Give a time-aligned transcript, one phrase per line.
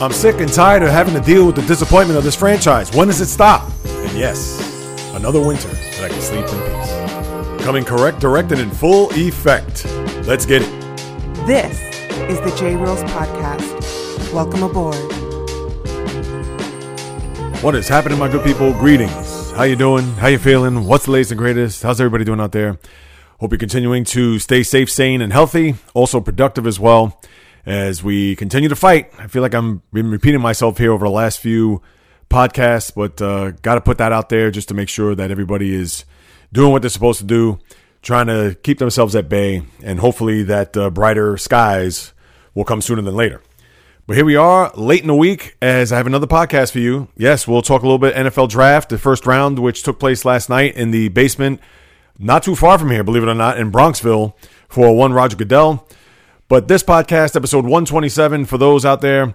[0.00, 2.92] I'm sick and tired of having to deal with the disappointment of this franchise.
[2.92, 3.70] When does it stop?
[3.84, 4.58] And yes,
[5.14, 7.64] another winter that I can sleep in peace.
[7.64, 9.84] Coming correct, directed in full effect.
[10.26, 11.46] Let's get it.
[11.46, 11.78] This
[12.28, 14.32] is the J Reels Podcast.
[14.32, 14.96] Welcome aboard.
[17.62, 18.72] What is happening, my good people?
[18.72, 19.52] Greetings.
[19.52, 20.04] How you doing?
[20.14, 20.84] How you feeling?
[20.84, 21.82] What's the latest and greatest?
[21.84, 22.78] How's everybody doing out there?
[23.38, 25.76] Hope you're continuing to stay safe, sane, and healthy.
[25.94, 27.20] Also productive as well
[27.64, 29.12] as we continue to fight.
[29.18, 31.82] I feel like I'm been repeating myself here over the last few
[32.28, 35.74] podcasts, but uh, got to put that out there just to make sure that everybody
[35.74, 36.04] is
[36.52, 37.58] doing what they're supposed to do,
[38.00, 42.12] trying to keep themselves at bay, and hopefully that uh, brighter skies
[42.54, 43.42] will come sooner than later.
[44.06, 47.08] But here we are, late in the week, as I have another podcast for you.
[47.16, 50.50] Yes, we'll talk a little bit NFL draft, the first round, which took place last
[50.50, 51.60] night in the basement,
[52.18, 54.34] not too far from here, believe it or not, in Bronxville
[54.68, 55.86] for one Roger Goodell.
[56.52, 59.34] But this podcast, episode 127, for those out there,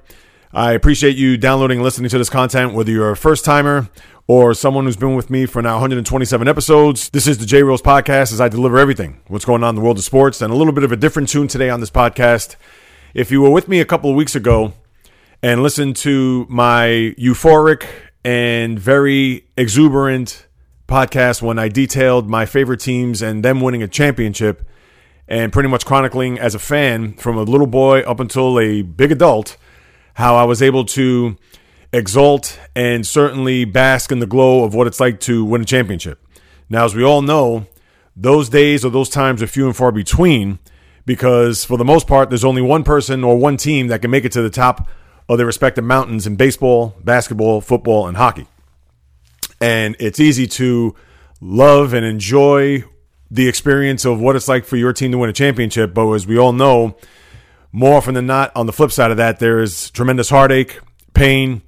[0.53, 3.89] I appreciate you downloading and listening to this content, whether you're a first timer
[4.27, 7.09] or someone who's been with me for now 127 episodes.
[7.09, 9.81] This is the J Reels podcast as I deliver everything, what's going on in the
[9.81, 12.55] world of sports, and a little bit of a different tune today on this podcast.
[13.15, 14.73] If you were with me a couple of weeks ago
[15.41, 17.87] and listened to my euphoric
[18.23, 20.45] and very exuberant
[20.87, 24.69] podcast when I detailed my favorite teams and them winning a championship,
[25.27, 29.11] and pretty much chronicling as a fan from a little boy up until a big
[29.11, 29.57] adult
[30.13, 31.37] how I was able to
[31.93, 36.19] exult and certainly bask in the glow of what it's like to win a championship.
[36.69, 37.67] Now, as we all know,
[38.15, 40.59] those days or those times are few and far between
[41.05, 44.25] because for the most part, there's only one person or one team that can make
[44.25, 44.89] it to the top
[45.29, 48.47] of their respective mountains in baseball, basketball, football, and hockey.
[49.61, 50.95] And it's easy to
[51.39, 52.83] love and enjoy
[53.29, 55.93] the experience of what it's like for your team to win a championship.
[55.93, 56.97] But as we all know,
[57.71, 60.79] more often than not, on the flip side of that, there is tremendous heartache,
[61.13, 61.61] pain,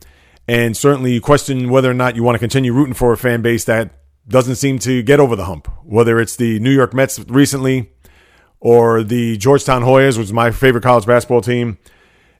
[0.47, 3.41] and certainly you question whether or not you want to continue rooting for a fan
[3.41, 3.91] base that
[4.27, 5.67] doesn't seem to get over the hump.
[5.83, 7.91] Whether it's the New York Mets recently
[8.59, 11.77] or the Georgetown Hoyas, which is my favorite college basketball team,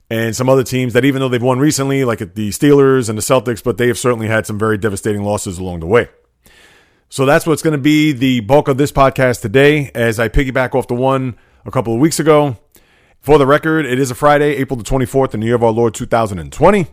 [0.08, 3.22] and some other teams that even though they've won recently, like the Steelers and the
[3.22, 6.08] Celtics, but they have certainly had some very devastating losses along the way.
[7.12, 10.76] So that's what's going to be the bulk of this podcast today as I piggyback
[10.76, 12.56] off the one a couple of weeks ago.
[13.18, 15.72] For the record, it is a Friday, April the 24th in the year of our
[15.72, 16.86] Lord 2020.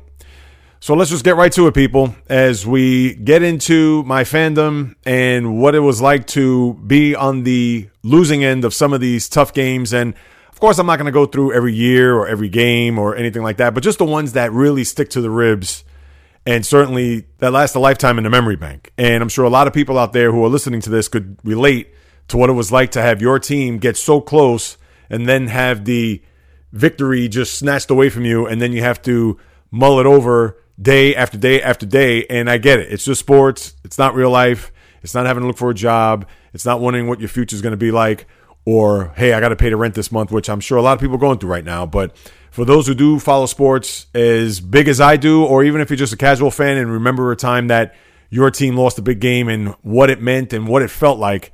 [0.79, 5.61] So let's just get right to it, people, as we get into my fandom and
[5.61, 9.53] what it was like to be on the losing end of some of these tough
[9.53, 9.93] games.
[9.93, 10.15] And
[10.51, 13.43] of course, I'm not going to go through every year or every game or anything
[13.43, 15.83] like that, but just the ones that really stick to the ribs
[16.47, 18.93] and certainly that lasts a lifetime in the memory bank.
[18.97, 21.37] And I'm sure a lot of people out there who are listening to this could
[21.43, 21.93] relate
[22.29, 24.77] to what it was like to have your team get so close
[25.09, 26.23] and then have the
[26.71, 29.37] victory just snatched away from you, and then you have to
[29.71, 32.25] mull it over day after day after day.
[32.27, 32.93] And I get it.
[32.93, 33.75] It's just sports.
[33.83, 34.71] It's not real life.
[35.03, 36.27] It's not having to look for a job.
[36.53, 38.25] It's not wondering what your future is going to be like.
[38.65, 40.93] Or, hey, I got to pay the rent this month, which I'm sure a lot
[40.93, 41.85] of people are going through right now.
[41.85, 42.15] But
[42.57, 45.97] for those who do follow sports as big as I do, or even if you're
[45.97, 47.93] just a casual fan and remember a time that
[48.31, 51.51] your team lost a big game and what it meant and what it felt like,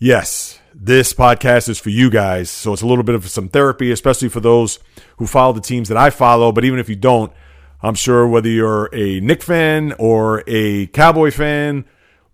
[0.00, 2.50] yes, this podcast is for you guys.
[2.50, 4.80] So it's a little bit of some therapy, especially for those
[5.18, 6.50] who follow the teams that I follow.
[6.50, 7.32] But even if you don't,
[7.80, 11.84] I'm sure whether you're a Knick fan or a Cowboy fan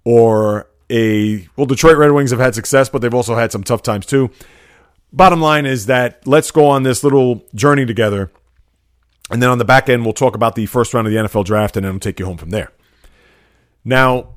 [0.05, 3.83] or a, well, Detroit Red Wings have had success, but they've also had some tough
[3.83, 4.31] times too.
[5.13, 8.31] Bottom line is that let's go on this little journey together.
[9.31, 11.45] And then on the back end, we'll talk about the first round of the NFL
[11.45, 12.73] draft and then we'll take you home from there.
[13.85, 14.37] Now,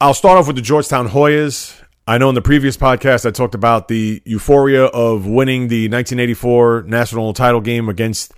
[0.00, 1.78] I'll start off with the Georgetown Hoyas.
[2.06, 6.84] I know in the previous podcast I talked about the euphoria of winning the 1984
[6.86, 8.32] national title game against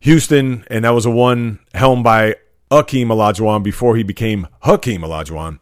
[0.00, 2.36] Houston, and that was a one helmed by
[2.70, 5.58] Akeem Olajuwon before he became Hakeem Olajuwon.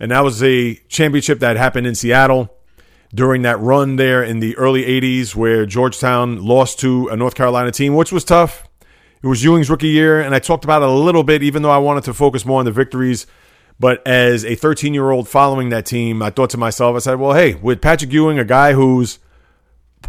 [0.00, 2.52] And that was a championship that happened in Seattle
[3.14, 7.70] during that run there in the early 80s where Georgetown lost to a North Carolina
[7.70, 8.68] team, which was tough.
[9.22, 11.70] It was Ewing's rookie year, and I talked about it a little bit, even though
[11.70, 13.26] I wanted to focus more on the victories.
[13.80, 17.18] But as a 13 year old following that team, I thought to myself, I said,
[17.18, 19.18] well, hey, with Patrick Ewing, a guy who's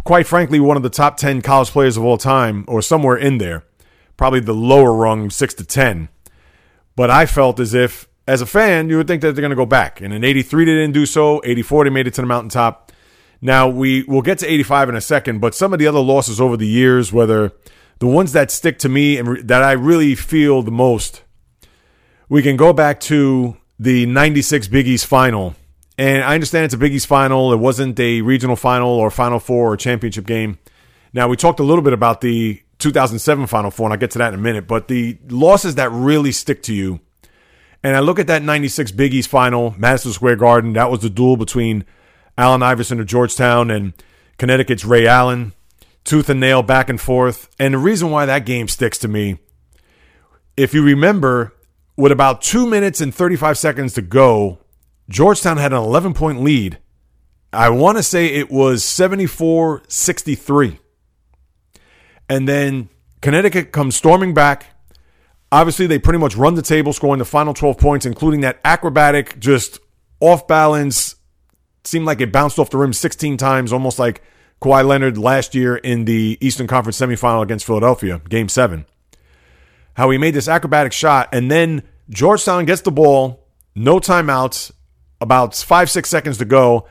[0.04, 3.38] quite frankly one of the top 10 college players of all time, or somewhere in
[3.38, 3.64] there,
[4.16, 6.08] probably the lower rung, six to 10,
[6.96, 9.56] But I felt as if, as a fan, you would think that they're going to
[9.56, 10.00] go back.
[10.00, 11.42] And in 83, they didn't do so.
[11.44, 12.92] 84, they made it to the mountaintop.
[13.40, 16.40] Now, we will get to 85 in a second, but some of the other losses
[16.40, 17.50] over the years, whether
[17.98, 21.24] the ones that stick to me and re- that I really feel the most,
[22.28, 25.56] we can go back to the 96 Big East final.
[25.98, 27.52] And I understand it's a Big East final.
[27.52, 30.58] It wasn't a regional final or Final Four or championship game.
[31.12, 34.18] Now, we talked a little bit about the 2007 Final Four, and I'll get to
[34.18, 37.00] that in a minute, but the losses that really stick to you.
[37.82, 40.74] And I look at that 96 Big East final, Madison Square Garden.
[40.74, 41.84] That was the duel between
[42.36, 43.92] Allen Iverson of Georgetown and
[44.38, 45.52] Connecticut's Ray Allen.
[46.04, 47.48] Tooth and nail back and forth.
[47.58, 49.38] And the reason why that game sticks to me,
[50.56, 51.54] if you remember,
[51.96, 54.58] with about two minutes and 35 seconds to go,
[55.10, 56.78] Georgetown had an 11 point lead.
[57.52, 60.78] I want to say it was 74 63.
[62.28, 62.88] And then
[63.20, 64.66] Connecticut comes storming back.
[65.52, 69.38] Obviously, they pretty much run the table, scoring the final 12 points, including that acrobatic,
[69.40, 69.80] just
[70.20, 71.16] off balance,
[71.84, 74.22] seemed like it bounced off the rim 16 times, almost like
[74.62, 78.86] Kawhi Leonard last year in the Eastern Conference semifinal against Philadelphia, game seven.
[79.94, 84.70] How he made this acrobatic shot, and then Georgetown gets the ball, no timeouts,
[85.20, 86.86] about five, six seconds to go.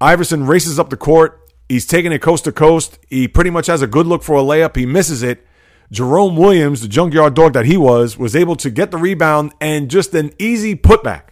[0.00, 1.40] Iverson races up the court.
[1.68, 2.98] He's taking it coast to coast.
[3.08, 4.76] He pretty much has a good look for a layup.
[4.76, 5.46] He misses it.
[5.90, 9.90] Jerome Williams, the junkyard dog that he was, was able to get the rebound and
[9.90, 11.28] just an easy putback.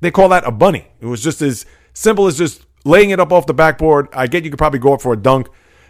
[0.00, 0.88] They call that a bunny.
[1.00, 4.08] It was just as simple as just laying it up off the backboard.
[4.12, 5.48] I get you could probably go up for a dunk,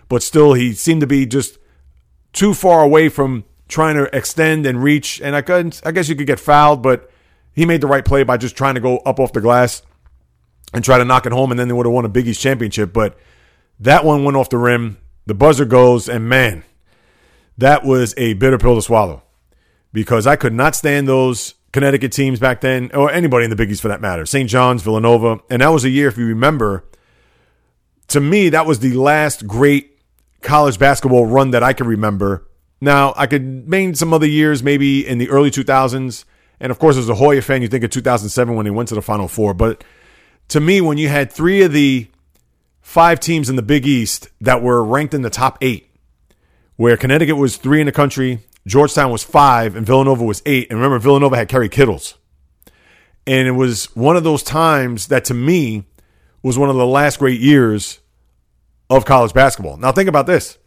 [0.09, 1.59] but still, he seemed to be just
[2.33, 5.21] too far away from trying to extend and reach.
[5.21, 7.11] And I couldn't, I guess you could get fouled, but
[7.53, 9.83] he made the right play by just trying to go up off the glass
[10.73, 12.41] and try to knock it home, and then they would have won a Big East
[12.41, 12.93] championship.
[12.93, 13.19] But
[13.81, 14.99] that one went off the rim.
[15.27, 16.65] The buzzer goes, and man,
[17.58, 19.23] that was a bitter pill to swallow
[19.93, 23.70] because I could not stand those Connecticut teams back then, or anybody in the Big
[23.70, 24.25] East for that matter.
[24.25, 24.49] St.
[24.49, 25.41] John's, Villanova.
[25.50, 26.85] And that was a year, if you remember,
[28.08, 29.99] to me, that was the last great
[30.41, 32.47] college basketball run that I can remember.
[32.81, 36.25] Now, I could name some other years, maybe in the early 2000s.
[36.61, 38.94] And of course, as a Hoya fan, you think of 2007 when they went to
[38.94, 39.55] the Final Four.
[39.55, 39.85] But
[40.49, 42.06] to me, when you had three of the
[42.81, 45.86] five teams in the Big East that were ranked in the top eight,
[46.76, 50.69] where Connecticut was three in the country, Georgetown was five, and Villanova was eight.
[50.70, 52.14] And remember, Villanova had Kerry Kittles.
[53.26, 55.84] And it was one of those times that to me
[56.43, 58.00] was one of the last great years
[58.88, 59.76] of college basketball.
[59.76, 60.58] Now, think about this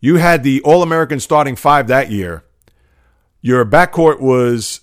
[0.00, 2.44] you had the All American starting five that year.
[3.40, 4.80] Your backcourt was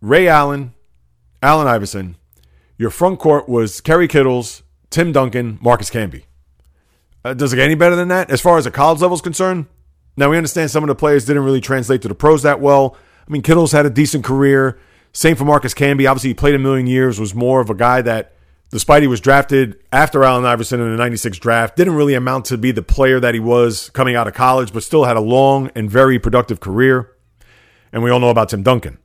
[0.00, 0.74] Ray Allen,
[1.42, 2.16] Allen Iverson.
[2.76, 6.24] Your front court was Kerry Kittles, Tim Duncan, Marcus Camby.
[7.24, 9.20] Uh, does it get any better than that as far as the college level is
[9.20, 9.66] concerned?
[10.18, 12.96] Now, we understand some of the players didn't really translate to the pros that well.
[13.28, 14.76] I mean, Kittles had a decent career.
[15.12, 16.10] Same for Marcus Camby.
[16.10, 18.32] Obviously, he played a million years, was more of a guy that,
[18.70, 22.58] despite he was drafted after Allen Iverson in the 96 draft, didn't really amount to
[22.58, 25.70] be the player that he was coming out of college, but still had a long
[25.76, 27.12] and very productive career.
[27.92, 28.98] And we all know about Tim Duncan.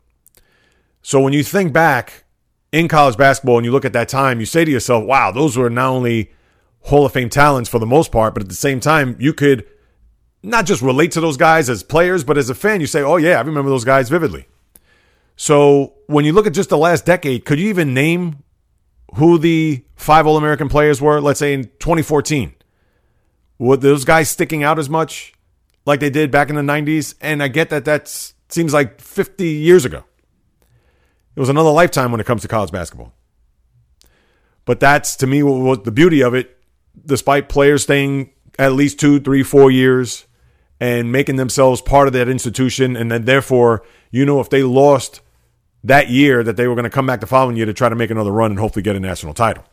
[1.03, 2.23] So when you think back
[2.71, 5.57] in college basketball and you look at that time, you say to yourself, wow, those
[5.57, 6.31] were not only
[6.85, 9.63] Hall of Fame talents for the most part, but at the same time, you could
[10.43, 13.15] not just relate to those guys as players, but as a fan, you say, oh,
[13.15, 14.45] yeah, I remember those guys vividly.
[15.37, 18.43] So when you look at just the last decade, could you even name
[19.15, 22.53] who the five All American players were, let's say in 2014?
[23.57, 25.33] Were those guys sticking out as much
[25.85, 27.15] like they did back in the 90s?
[27.21, 28.07] And I get that that
[28.49, 30.03] seems like 50 years ago.
[31.35, 33.13] It was another lifetime when it comes to college basketball.
[34.65, 36.57] But that's to me what, the beauty of it.
[37.05, 40.27] Despite players staying at least two, three, four years
[40.79, 45.21] and making themselves part of that institution, and then therefore, you know, if they lost
[45.83, 47.95] that year, that they were going to come back the following year to try to
[47.95, 49.63] make another run and hopefully get a national title.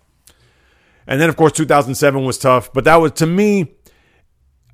[1.07, 3.73] And then, of course, 2007 was tough, but that was to me.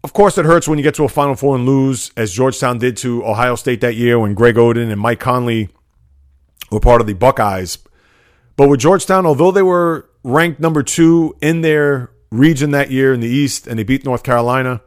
[0.05, 2.79] Of course, it hurts when you get to a Final Four and lose, as Georgetown
[2.79, 5.69] did to Ohio State that year when Greg Oden and Mike Conley
[6.71, 7.79] were part of the Buckeyes.
[8.57, 13.21] But with Georgetown, although they were ranked number two in their region that year in
[13.21, 14.81] the East and they beat North Carolina,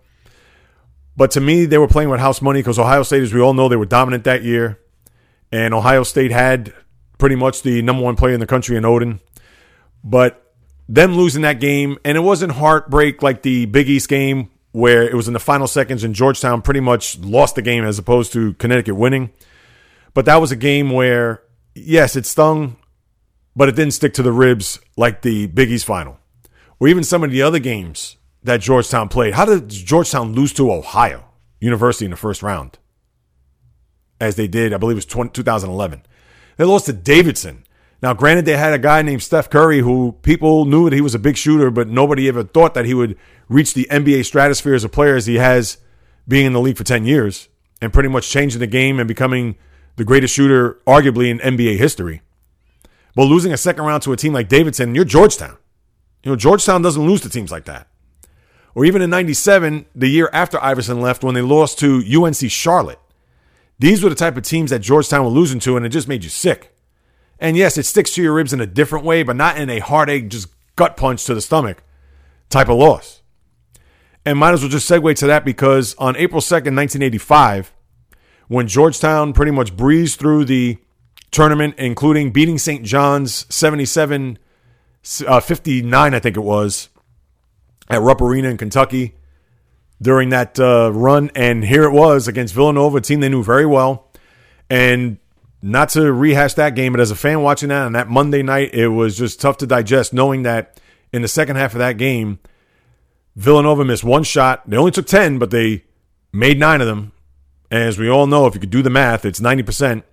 [1.20, 3.54] but to me, they were playing with house money because Ohio State, as we all
[3.54, 4.80] know, they were dominant that year.
[5.52, 6.74] And Ohio State had
[7.18, 9.20] pretty much the number one player in the country in Oden.
[10.02, 10.56] But
[10.88, 15.14] them losing that game, and it wasn't heartbreak like the Big East game where it
[15.14, 18.54] was in the final seconds and Georgetown pretty much lost the game as opposed to
[18.54, 19.32] Connecticut winning.
[20.14, 21.44] But that was a game where
[21.76, 22.78] yes, it stung,
[23.58, 26.18] but it didn't stick to the ribs like the Big East final,
[26.80, 29.34] or even some of the other games that Georgetown played.
[29.34, 31.26] How did Georgetown lose to Ohio
[31.60, 32.78] University in the first round?
[34.22, 36.04] As they did, I believe it was 20, 2011.
[36.58, 37.64] They lost to Davidson.
[38.02, 41.16] Now, granted, they had a guy named Steph Curry who people knew that he was
[41.16, 43.18] a big shooter, but nobody ever thought that he would
[43.50, 45.78] reach the NBA stratosphere as a player as he has
[46.28, 47.50] being in the league for 10 years
[47.82, 49.58] and pretty much changing the game and becoming
[49.96, 52.22] the greatest shooter, arguably, in NBA history.
[53.16, 55.58] But losing a second round to a team like Davidson, you're Georgetown.
[56.24, 57.88] You know, Georgetown doesn't lose to teams like that.
[58.76, 63.00] Or even in 97, the year after Iverson left, when they lost to UNC Charlotte.
[63.80, 66.24] These were the type of teams that Georgetown were losing to, and it just made
[66.24, 66.76] you sick.
[67.40, 69.80] And yes, it sticks to your ribs in a different way, but not in a
[69.80, 71.84] heartache, just gut punch to the stomach
[72.50, 73.22] type of loss.
[74.26, 77.72] And might as well just segue to that because on April 2nd, 1985,
[78.48, 80.78] when Georgetown pretty much breezed through the
[81.32, 82.84] tournament, including beating St.
[82.84, 84.38] John's 77
[85.26, 86.90] uh, 59, I think it was,
[87.90, 89.16] at Rupp Arena in Kentucky
[90.02, 91.32] during that uh, run.
[91.36, 94.12] And here it was against Villanova, a team they knew very well.
[94.70, 95.18] And
[95.62, 98.74] not to rehash that game, but as a fan watching that on that Monday night,
[98.74, 100.80] it was just tough to digest knowing that
[101.12, 102.40] in the second half of that game,
[103.36, 104.70] Villanova missed one shot.
[104.70, 105.84] They only took 10, but they
[106.32, 107.12] made nine of them.
[107.72, 110.04] And as we all know, if you could do the math, it's 90%.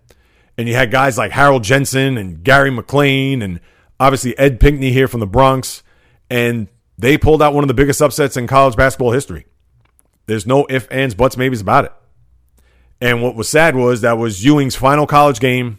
[0.58, 3.60] And you had guys like Harold Jensen and Gary McLain and
[4.00, 5.82] obviously Ed Pinckney here from the Bronx.
[6.30, 6.68] And
[6.98, 9.46] they pulled out one of the biggest upsets in college basketball history.
[10.26, 11.92] There's no ifs, ands, buts, maybes about it.
[13.00, 15.78] And what was sad was that was Ewing's final college game.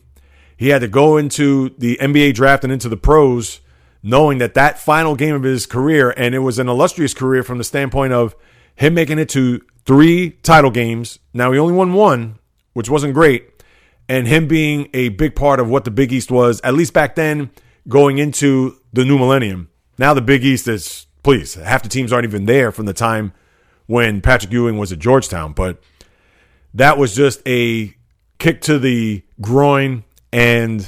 [0.55, 3.62] He had to go into the NBA draft and into the pros
[4.03, 7.57] knowing that that final game of his career, and it was an illustrious career from
[7.57, 8.36] the standpoint of
[8.75, 11.19] him making it to three title games.
[11.33, 12.39] Now, he only won one,
[12.74, 13.63] which wasn't great,
[14.07, 17.15] and him being a big part of what the Big East was, at least back
[17.15, 17.50] then,
[17.88, 19.69] going into the new millennium.
[19.97, 23.34] Now, the Big East is, please, half the teams aren't even there from the time
[23.86, 25.84] when Patrick Ewing was at Georgetown, but
[26.74, 27.93] that was just a
[28.39, 30.88] kick to the groin and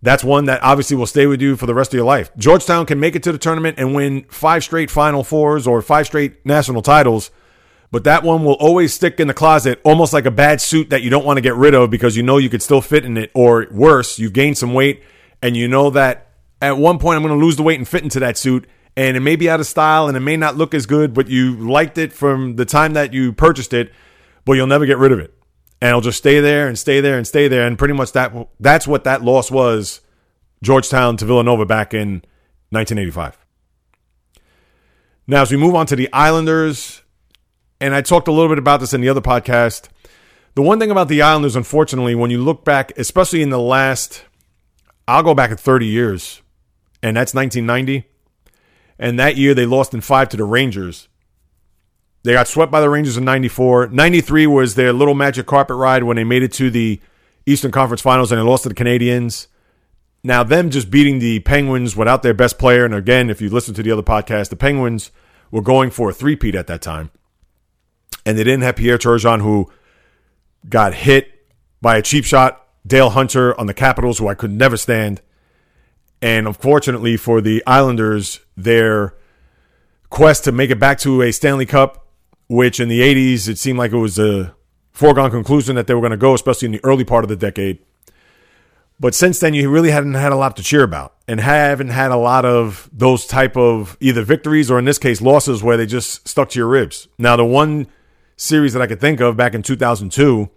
[0.00, 2.34] that's one that obviously will stay with you for the rest of your life.
[2.38, 6.06] Georgetown can make it to the tournament and win five straight Final Fours or five
[6.06, 7.30] straight national titles,
[7.90, 11.02] but that one will always stick in the closet, almost like a bad suit that
[11.02, 13.18] you don't want to get rid of because you know you could still fit in
[13.18, 15.02] it, or worse, you've gained some weight
[15.42, 16.30] and you know that
[16.62, 18.66] at one point I'm going to lose the weight and fit into that suit.
[18.98, 21.28] And it may be out of style and it may not look as good, but
[21.28, 23.92] you liked it from the time that you purchased it,
[24.44, 25.38] but you'll never get rid of it
[25.80, 27.66] and it'll just stay there and stay there and stay there.
[27.66, 30.00] And pretty much that that's what that loss was,
[30.62, 32.22] Georgetown to Villanova back in
[32.70, 33.38] 1985.
[35.26, 37.02] Now, as we move on to the Islanders,
[37.80, 39.88] and I talked a little bit about this in the other podcast.
[40.54, 44.24] The one thing about the Islanders, unfortunately, when you look back, especially in the last,
[45.06, 46.42] I'll go back at 30 years,
[47.02, 48.07] and that's 1990.
[48.98, 51.08] And that year they lost in five to the Rangers.
[52.24, 53.88] They got swept by the Rangers in 94.
[53.88, 57.00] 93 was their little magic carpet ride when they made it to the
[57.46, 59.46] Eastern Conference Finals and they lost to the Canadiens.
[60.24, 63.72] Now, them just beating the Penguins without their best player, and again, if you listen
[63.74, 65.12] to the other podcast, the Penguins
[65.50, 67.10] were going for a three-peat at that time.
[68.26, 69.70] And they didn't have Pierre Turgeon, who
[70.68, 71.46] got hit
[71.80, 75.22] by a cheap shot, Dale Hunter on the Capitals, who I could never stand.
[76.20, 79.14] And unfortunately for the Islanders, their
[80.10, 82.08] quest to make it back to a Stanley Cup
[82.48, 84.54] which in the 80s, it seemed like it was a
[84.90, 87.36] foregone conclusion that they were going to go, especially in the early part of the
[87.36, 87.78] decade.
[88.98, 92.10] But since then, you really hadn't had a lot to cheer about and haven't had
[92.10, 95.86] a lot of those type of either victories or in this case, losses where they
[95.86, 97.06] just stuck to your ribs.
[97.16, 97.86] Now, the one
[98.36, 100.50] series that I could think of back in 2002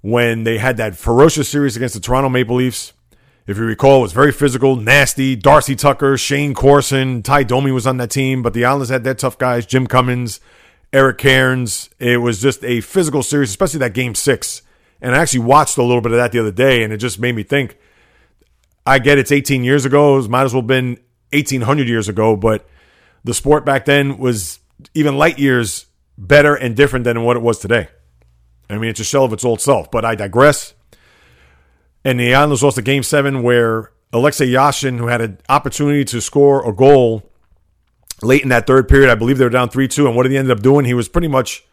[0.00, 2.94] when they had that ferocious series against the Toronto Maple Leafs,
[3.48, 5.34] if you recall, it was very physical, nasty.
[5.34, 9.14] Darcy Tucker, Shayne Corson, Tie Domi was on that team, but the Islanders had their
[9.14, 10.38] tough guys, Jim Cummins,
[10.92, 11.88] Eric Cairns.
[11.98, 14.60] It was just a physical series, especially that game six.
[15.00, 17.18] And I actually watched a little bit of that the other day, and it just
[17.18, 17.78] made me think.
[18.84, 20.18] I get it's 18 years ago.
[20.18, 20.98] It might as well have been
[21.32, 22.68] 1800 years ago, but
[23.24, 24.58] the sport back then was
[24.92, 25.86] even light years
[26.18, 27.88] better and different than what it was today.
[28.68, 30.74] I mean, it's a shell of its old self, but I digress.
[32.04, 36.20] And the Islanders lost a game seven where Alexei Yashin, who had an opportunity to
[36.20, 37.30] score a goal
[38.22, 39.10] late in that third period.
[39.10, 40.06] I believe they were down 3 2.
[40.06, 40.84] And what did he end up doing?
[40.84, 41.64] He was pretty much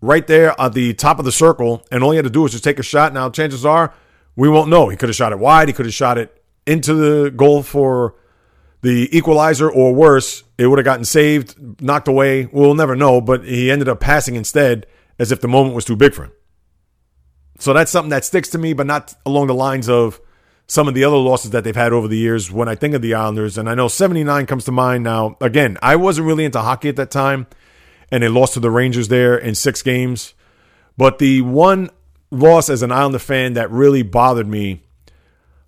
[0.00, 1.84] right there at the top of the circle.
[1.90, 3.12] And all he had to do was just take a shot.
[3.12, 3.94] Now, chances are
[4.36, 4.88] we won't know.
[4.88, 5.68] He could have shot it wide.
[5.68, 8.14] He could have shot it into the goal for
[8.82, 12.46] the equalizer, or worse, it would have gotten saved, knocked away.
[12.46, 13.20] We'll never know.
[13.20, 14.86] But he ended up passing instead
[15.18, 16.32] as if the moment was too big for him.
[17.60, 20.18] So that's something that sticks to me, but not along the lines of
[20.66, 23.02] some of the other losses that they've had over the years when I think of
[23.02, 23.58] the Islanders.
[23.58, 25.36] And I know 79 comes to mind now.
[25.40, 27.46] Again, I wasn't really into hockey at that time,
[28.10, 30.32] and they lost to the Rangers there in six games.
[30.96, 31.90] But the one
[32.30, 34.82] loss as an Islander fan that really bothered me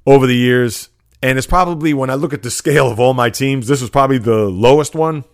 [0.07, 0.89] over the years.
[1.23, 3.91] And it's probably, when I look at the scale of all my teams, this was
[3.91, 5.25] probably the lowest one.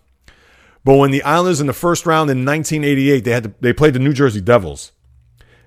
[0.84, 3.94] But when the Islanders in the first round in 1988, they had to, they played
[3.94, 4.92] the New Jersey Devils.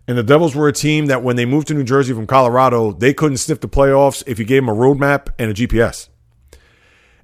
[0.07, 2.91] And the Devils were a team that when they moved to New Jersey from Colorado,
[2.91, 6.09] they couldn't sniff the playoffs if you gave them a roadmap and a GPS.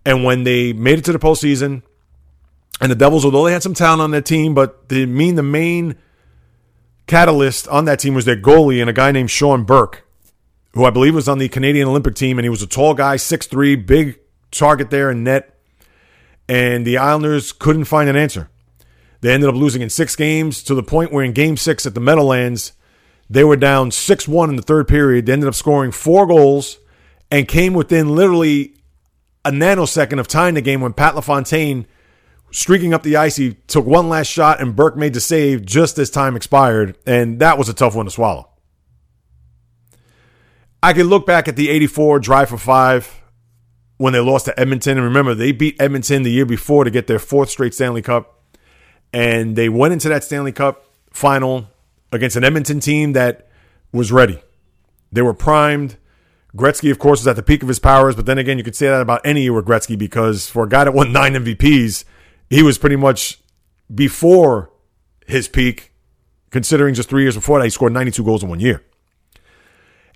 [0.05, 1.81] And when they made it to the postseason,
[2.79, 5.43] and the Devils, although they had some talent on their team, but the mean the
[5.43, 5.95] main
[7.07, 10.07] catalyst on that team was their goalie and a guy named Sean Burke,
[10.73, 13.15] who I believe was on the Canadian Olympic team, and he was a tall guy,
[13.15, 14.19] 6'3", big
[14.51, 15.53] target there in net.
[16.47, 18.49] And the Islanders couldn't find an answer.
[19.21, 21.95] They ended up losing in six games to the point where in game six at
[21.95, 22.73] the Meadowlands,
[23.29, 25.25] they were down 6 1 in the third period.
[25.25, 26.79] They ended up scoring four goals
[27.29, 28.75] and came within literally
[29.43, 31.87] a nanosecond of tying the game when Pat LaFontaine,
[32.51, 35.97] streaking up the ice, he took one last shot and Burke made the save just
[35.97, 36.97] as time expired.
[37.05, 38.49] And that was a tough one to swallow.
[40.81, 43.21] I can look back at the 84 drive for five
[43.97, 44.97] when they lost to Edmonton.
[44.97, 48.36] And remember, they beat Edmonton the year before to get their fourth straight Stanley Cup.
[49.17, 51.69] And they went into that Stanley Cup final
[52.11, 53.49] against an Edmonton team that
[53.91, 54.39] was ready.
[55.11, 55.97] They were primed.
[56.55, 58.75] Gretzky, of course, was at the peak of his powers, but then again, you could
[58.75, 62.03] say that about any year Gretzky because for a guy that won nine MVPs,
[62.47, 63.39] he was pretty much
[63.93, 64.69] before
[65.25, 65.93] his peak,
[66.51, 68.83] considering just three years before that, he scored 92 goals in one year.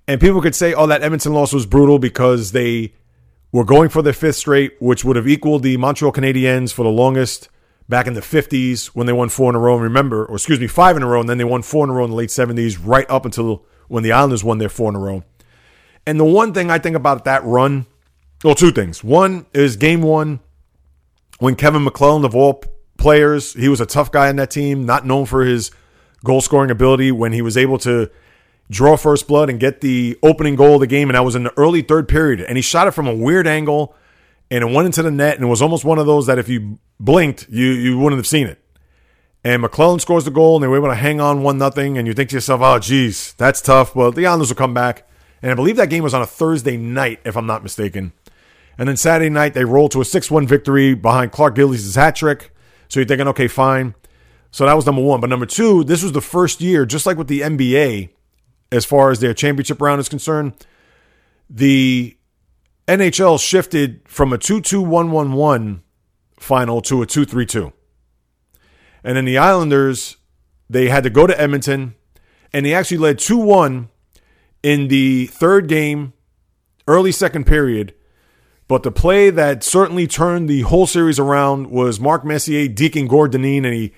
[0.07, 2.93] And people could say, oh, that Edmonton loss was brutal because they
[3.51, 6.91] were going for their fifth straight, which would have equaled the Montreal Canadiens for the
[6.91, 7.49] longest
[7.89, 9.73] back in the 50s when they won four in a row.
[9.73, 11.89] And remember, or excuse me, five in a row, and then they won four in
[11.89, 14.89] a row in the late 70s, right up until when the Islanders won their four
[14.89, 15.23] in a row.
[16.05, 17.85] And the one thing I think about that run,
[18.43, 19.03] well, two things.
[19.03, 20.39] One is game one,
[21.39, 22.63] when Kevin McClelland, of all
[22.97, 25.71] players, he was a tough guy in that team, not known for his
[26.23, 28.09] goal scoring ability, when he was able to
[28.69, 31.09] draw first blood and get the opening goal of the game.
[31.09, 32.41] And that was in the early third period.
[32.41, 33.95] And he shot it from a weird angle
[34.51, 35.35] and it went into the net.
[35.35, 38.27] And it was almost one of those that if you blinked, you, you wouldn't have
[38.27, 38.59] seen it.
[39.43, 41.97] And McClelland scores the goal and they were able to hang on one nothing.
[41.97, 43.93] And you think to yourself, oh, geez, that's tough.
[43.95, 45.09] But the Islanders will come back.
[45.41, 48.11] And I believe that game was on a Thursday night, if I'm not mistaken.
[48.77, 52.15] And then Saturday night, they rolled to a 6 1 victory behind Clark Gillies' hat
[52.15, 52.53] trick.
[52.89, 53.95] So you're thinking, okay, fine.
[54.51, 55.21] So that was number one.
[55.21, 58.09] But number two, this was the first year, just like with the NBA,
[58.71, 60.53] as far as their championship round is concerned,
[61.49, 62.17] the
[62.91, 65.83] NHL shifted from a 2 2 1 1 1
[66.37, 67.71] final to a 2 3 2.
[69.03, 70.17] And then the Islanders,
[70.69, 71.95] they had to go to Edmonton,
[72.51, 73.87] and they actually led 2 1
[74.61, 76.11] in the third game,
[76.85, 77.93] early second period.
[78.67, 83.31] But the play that certainly turned the whole series around was Mark Messier deking Gord
[83.31, 83.93] Dineen, and he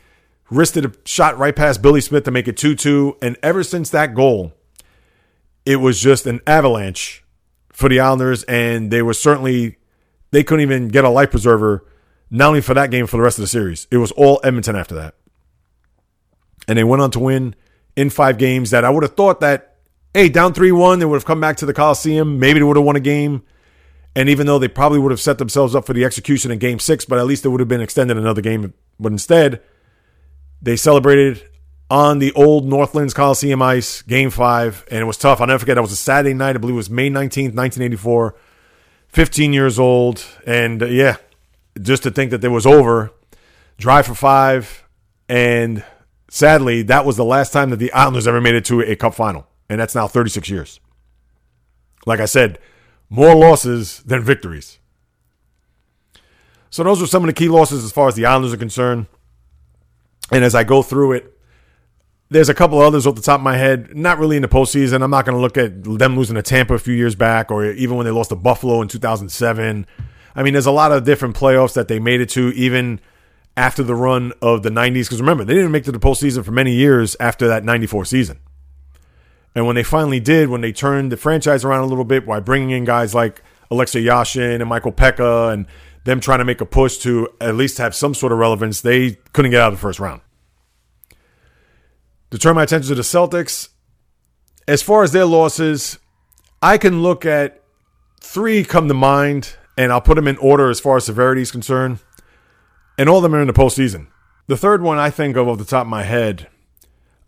[0.51, 3.17] wristed a shot right past Billy Smith to make it 2 2.
[3.23, 4.53] And ever since that goal,
[5.65, 7.22] it was just an avalanche
[7.73, 9.77] for the Islanders, and they were certainly
[10.31, 11.85] they couldn't even get a life preserver,
[12.31, 13.87] not only for that game, for the rest of the series.
[13.91, 15.15] It was all Edmonton after that.
[16.67, 17.55] And they went on to win
[17.95, 19.77] in five games that I would have thought that,
[20.13, 22.39] hey, down 3 1, they would have come back to the Coliseum.
[22.39, 23.43] Maybe they would have won a game.
[24.15, 26.79] And even though they probably would have set themselves up for the execution in game
[26.79, 28.73] six, but at least it would have been extended another game.
[28.99, 29.61] But instead,
[30.61, 31.43] they celebrated
[31.89, 35.41] on the old Northlands Coliseum ice, game five, and it was tough.
[35.41, 35.75] I'll never forget.
[35.75, 36.55] That was a Saturday night.
[36.55, 38.35] I believe it was May 19th, 1984.
[39.09, 40.25] 15 years old.
[40.45, 41.17] And uh, yeah,
[41.81, 43.11] just to think that it was over.
[43.77, 44.87] Drive for five.
[45.29, 45.83] And
[46.29, 49.13] sadly, that was the last time that the Islanders ever made it to a cup
[49.13, 49.47] final.
[49.69, 50.79] And that's now 36 years.
[52.05, 52.59] Like I said,
[53.09, 54.79] more losses than victories.
[56.69, 59.05] So those were some of the key losses as far as the Islanders are concerned.
[60.31, 61.32] And as I go through it,
[62.29, 65.03] there's a couple others off the top of my head, not really in the postseason.
[65.03, 67.65] I'm not going to look at them losing to Tampa a few years back or
[67.65, 69.85] even when they lost to Buffalo in 2007.
[70.35, 72.99] I mean, there's a lot of different playoffs that they made it to, even
[73.55, 75.05] after the run of the 90s.
[75.05, 78.05] Because remember, they didn't make it to the postseason for many years after that 94
[78.05, 78.39] season.
[79.53, 82.39] And when they finally did, when they turned the franchise around a little bit by
[82.39, 85.67] bringing in guys like Alexei Yashin and Michael Peca and
[86.05, 89.19] them trying to make a push to at least have some sort of relevance, they
[89.33, 90.21] couldn't get out of the first round
[92.33, 93.69] to turn my attention to the Celtics.
[94.67, 95.99] As far as their losses,
[96.63, 97.61] I can look at
[98.21, 101.51] three come to mind, and I'll put them in order as far as severity is
[101.51, 101.99] concerned.
[102.97, 104.07] And all of them are in the postseason.
[104.47, 106.47] The third one I think of off the top of my head,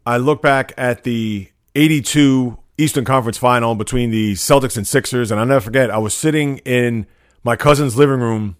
[0.08, 5.40] I look back at the 82 Eastern Conference final between the Celtics and Sixers, and
[5.40, 7.06] I'll never forget, I was sitting in
[7.44, 8.58] my cousin's living room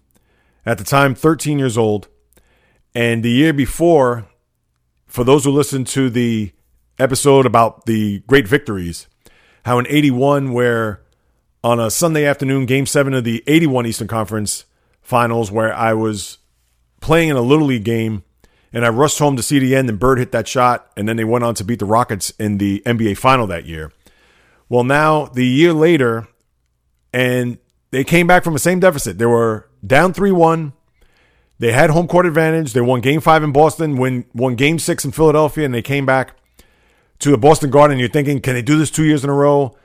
[0.64, 2.06] at the time, 13 years old.
[2.94, 4.28] And the year before,
[5.16, 6.52] for those who listened to the
[6.98, 9.08] episode about the great victories,
[9.64, 11.00] how in 81, where
[11.64, 14.66] on a Sunday afternoon, game seven of the 81 Eastern Conference
[15.00, 16.36] Finals, where I was
[17.00, 18.24] playing in a Little League game
[18.74, 20.92] and I rushed home to see the end and Bird hit that shot.
[20.98, 23.92] And then they went on to beat the Rockets in the NBA final that year.
[24.68, 26.28] Well, now, the year later,
[27.14, 27.56] and
[27.90, 29.16] they came back from the same deficit.
[29.16, 30.74] They were down 3 1.
[31.58, 32.72] They had home court advantage.
[32.72, 36.04] They won game five in Boston, win, won game six in Philadelphia, and they came
[36.04, 36.36] back
[37.20, 37.98] to the Boston Garden.
[37.98, 39.76] You're thinking, can they do this two years in a row?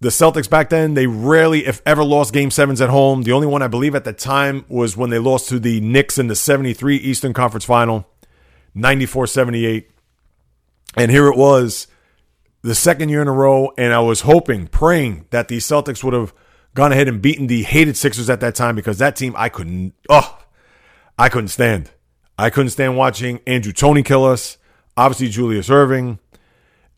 [0.00, 3.22] The Celtics back then, they rarely, if ever, lost game sevens at home.
[3.22, 6.18] The only one I believe at the time was when they lost to the Knicks
[6.18, 8.06] in the 73 Eastern Conference Final,
[8.74, 9.90] 94 78.
[10.96, 11.86] And here it was,
[12.62, 13.72] the second year in a row.
[13.78, 16.34] And I was hoping, praying that the Celtics would have
[16.74, 19.94] gone ahead and beaten the hated Sixers at that time because that team I couldn't,
[20.10, 20.38] oh,
[21.18, 21.90] I couldn't stand.
[22.38, 24.58] I couldn't stand watching Andrew Toney kill us,
[24.96, 26.18] obviously Julius Erving.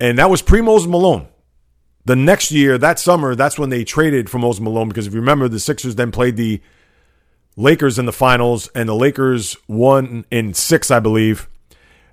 [0.00, 1.28] And that was pre Moses Malone.
[2.04, 5.20] The next year, that summer, that's when they traded for Moses Malone because if you
[5.20, 6.61] remember, the Sixers then played the
[7.59, 11.48] Lakers in the finals, and the Lakers won in six, I believe.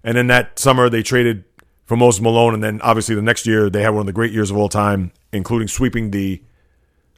[0.03, 1.43] And then that summer, they traded
[1.85, 2.55] for Moses Malone.
[2.55, 4.69] And then obviously the next year, they had one of the great years of all
[4.69, 6.41] time, including sweeping the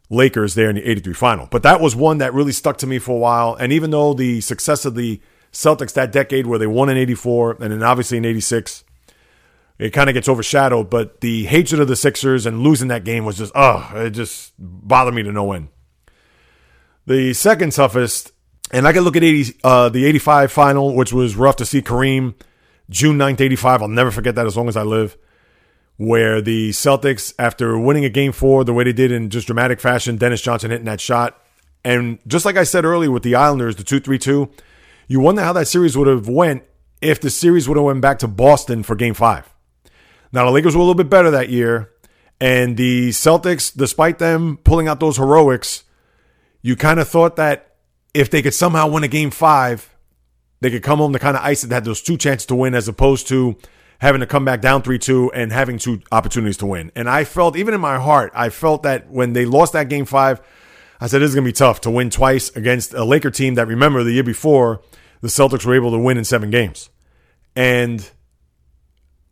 [0.10, 1.48] Lakers there in the 83 final.
[1.48, 3.56] But that was one that really stuck to me for a while.
[3.56, 7.58] And even though the success of the Celtics that decade, where they won in 84
[7.60, 8.84] and then obviously in 86,
[9.80, 10.90] it kind of gets overshadowed.
[10.90, 14.54] But the hatred of the Sixers and losing that game was just, oh, it just
[14.58, 15.70] bothered me to no end.
[17.06, 18.32] The second toughest,
[18.72, 21.82] and I can look at 80, uh, the 85 final, which was rough to see
[21.82, 22.36] Kareem,
[22.90, 23.82] June 9th, 85.
[23.82, 25.18] I'll never forget that as long as I live.
[25.98, 29.80] Where the Celtics, after winning a game four the way they did in just dramatic
[29.80, 31.42] fashion, Dennis Johnson hitting that shot.
[31.84, 34.50] And just like I said earlier with the Islanders, the 2 3 2,
[35.08, 36.64] you wonder how that series would have went
[37.02, 39.54] if the series would have went back to Boston for game five.
[40.32, 41.92] Now, the Lakers were a little bit better that year.
[42.40, 45.84] And the Celtics, despite them pulling out those heroics,
[46.62, 47.76] you kind of thought that
[48.14, 49.96] if they could somehow win a game five,
[50.60, 52.76] they could come home to kind of ice it, had those two chances to win
[52.76, 53.58] as opposed to
[54.00, 56.92] having to come back down 3 2 and having two opportunities to win.
[56.96, 60.06] And I felt, even in my heart, I felt that when they lost that game
[60.06, 60.42] five,
[61.00, 63.56] I said, this is going to be tough to win twice against a Laker team
[63.56, 64.82] that, remember, the year before,
[65.22, 66.90] the Celtics were able to win in seven games.
[67.56, 68.08] And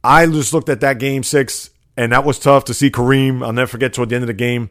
[0.04, 3.44] I just looked at that game six, and that was tough to see Kareem.
[3.44, 4.70] I'll never forget toward the end of the game,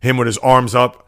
[0.00, 1.06] him with his arms up,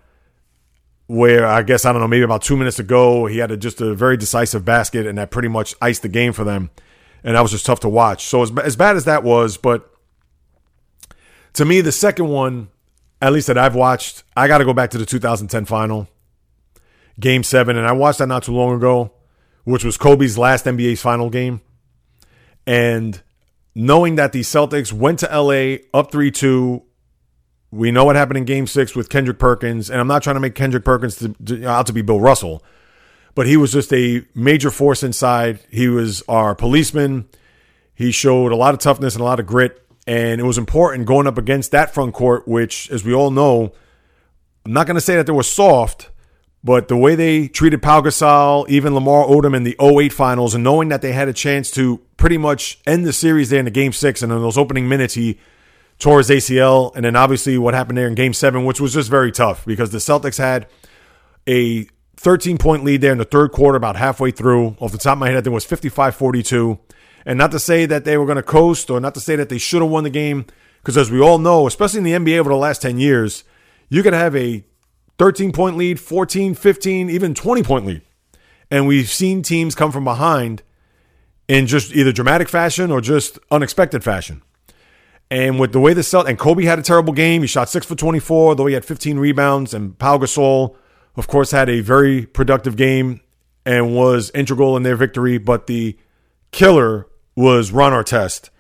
[1.07, 3.81] where I guess, I don't know, maybe about two minutes ago, he had a, just
[3.81, 6.71] a very decisive basket, and that pretty much iced the game for them
[7.25, 8.25] and that was just tough to watch.
[8.25, 9.93] So as as bad as that was, but
[11.55, 12.69] to me, the second one,
[13.21, 16.09] at least that I've watched, I got to go back to the 2010 final,
[17.19, 19.13] Game Seven, and I watched that not too long ago,
[19.65, 21.61] which was Kobe's last NBA final game,
[22.67, 23.21] and
[23.75, 26.83] knowing that the Celtics went to LA up three two.
[27.71, 30.41] We know what happened in Game Six with Kendrick Perkins, and I'm not trying to
[30.41, 32.65] make Kendrick Perkins to, to, out to be Bill Russell,
[33.39, 35.61] but he was just a major force inside.
[35.71, 37.29] He was our policeman.
[37.95, 39.81] He showed a lot of toughness and a lot of grit.
[40.09, 43.73] And it was important going up against that front court, which, as we all know,
[44.67, 46.11] I'm not going to say that they were soft,
[46.65, 50.65] but the way they treated Pau Gasol, even Lamar Odom in the 08 finals, and
[50.65, 53.71] knowing that they had a chance to pretty much end the series there in the
[53.71, 55.39] game six, and in those opening minutes, he
[56.01, 56.91] tore his ACL.
[56.97, 59.91] And then obviously what happened there in game seven, which was just very tough because
[59.93, 60.67] the Celtics had
[61.49, 61.87] a
[62.19, 64.77] 13 point lead there in the third quarter, about halfway through.
[64.81, 66.79] Off the top of my head, I think it was 55 42.
[67.25, 69.49] And not to say that they were going to coast or not to say that
[69.49, 70.47] they should have won the game,
[70.79, 73.45] because as we all know, especially in the NBA over the last 10 years,
[73.89, 74.65] you could have a
[75.19, 78.03] 13 point lead, 14, 15, even 20 point lead.
[78.71, 80.63] And we've seen teams come from behind
[81.47, 84.43] in just either dramatic fashion or just unexpected fashion.
[85.31, 87.43] And with the way the Celtics, and Kobe had a terrible game.
[87.43, 90.75] He shot six for 24, though he had 15 rebounds, and Pau Gasol
[91.19, 93.21] of course, had a very productive game
[93.67, 95.37] and was integral in their victory.
[95.37, 95.99] But the
[96.53, 98.51] killer was Ron Artest.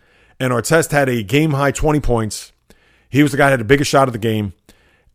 [0.40, 2.52] And Artest had a game high 20 points.
[3.08, 4.52] He was the guy that had the biggest shot of the game.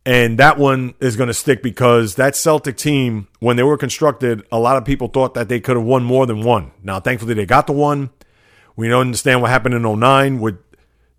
[0.06, 4.42] And that one is going to stick because that Celtic team, when they were constructed,
[4.50, 6.72] a lot of people thought that they could have won more than one.
[6.82, 8.10] Now, thankfully, they got the one.
[8.76, 10.63] We don't understand what happened in 09 with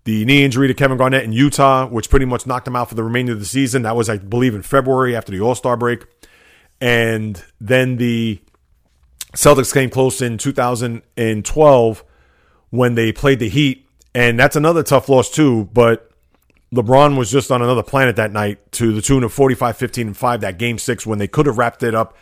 [0.06, 2.94] the knee injury to Kevin Garnett in Utah, which pretty much knocked him out for
[2.94, 3.82] the remainder of the season.
[3.82, 6.06] That was, I believe, in February after the All Star break.
[6.80, 8.40] And then the
[9.34, 12.04] Celtics came close in 2012
[12.70, 13.88] when they played the Heat.
[14.14, 15.68] And that's another tough loss, too.
[15.72, 16.08] But
[16.72, 20.16] LeBron was just on another planet that night to the tune of 45 15 and
[20.16, 22.16] 5, that game six, when they could have wrapped it up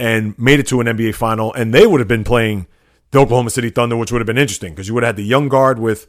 [0.00, 1.54] and made it to an NBA final.
[1.54, 2.66] And they would have been playing
[3.12, 5.24] the Oklahoma City Thunder, which would have been interesting because you would have had the
[5.24, 6.08] young guard with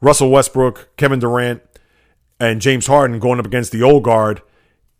[0.00, 1.62] Russell Westbrook, Kevin Durant,
[2.38, 4.42] and James Harden going up against the old guard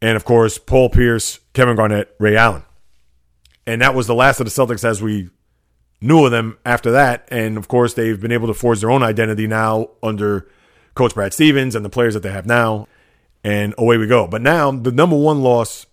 [0.02, 2.62] and of course, Paul Pierce, Kevin Garnett, Ray Allen.
[3.66, 5.30] And that was the last of the Celtics as we
[6.00, 7.28] knew of them after that.
[7.30, 10.48] And of course, they've been able to forge their own identity now under
[10.94, 12.88] Coach Brad Stevens and the players that they have now.
[13.44, 14.26] And away we go.
[14.26, 15.86] But now, the number one loss,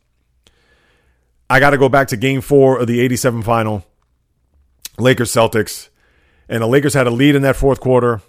[1.49, 3.85] I got to go back to game four of the 87 final
[4.97, 5.87] Lakers Celtics.
[6.49, 8.21] And the Lakers had a lead in that fourth quarter.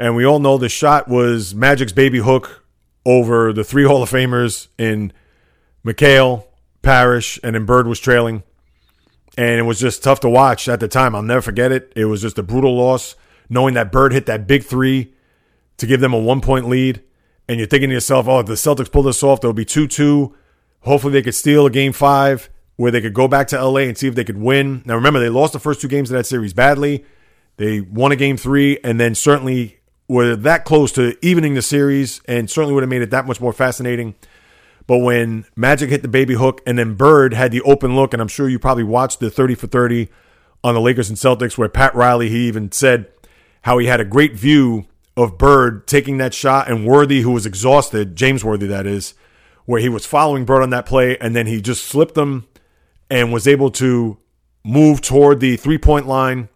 [0.00, 2.64] And we all know the shot was Magic's baby hook
[3.04, 5.12] over the three Hall of Famers in
[5.84, 6.46] McHale,
[6.80, 8.42] Parish, and then Bird was trailing.
[9.36, 11.14] And it was just tough to watch at the time.
[11.14, 11.92] I'll never forget it.
[11.94, 13.14] It was just a brutal loss,
[13.50, 15.12] knowing that Bird hit that big three
[15.76, 17.02] to give them a one point lead.
[17.46, 19.86] And you're thinking to yourself, oh, if the Celtics pull this off, there'll be 2
[19.86, 20.34] 2.
[20.80, 23.98] Hopefully they could steal a game five where they could go back to LA and
[23.98, 24.82] see if they could win.
[24.86, 27.04] Now, remember, they lost the first two games of that series badly.
[27.58, 29.79] They won a game three, and then certainly
[30.10, 33.40] were that close to evening the series, and certainly would have made it that much
[33.40, 34.16] more fascinating.
[34.88, 38.20] But when Magic hit the baby hook, and then Bird had the open look, and
[38.20, 40.08] I'm sure you probably watched the 30 for 30
[40.64, 43.06] on the Lakers and Celtics, where Pat Riley, he even said
[43.62, 47.46] how he had a great view of Bird taking that shot, and Worthy, who was
[47.46, 49.14] exhausted, James Worthy, that is,
[49.64, 52.48] where he was following Bird on that play, and then he just slipped them
[53.08, 54.18] and was able to
[54.64, 56.48] move toward the three point line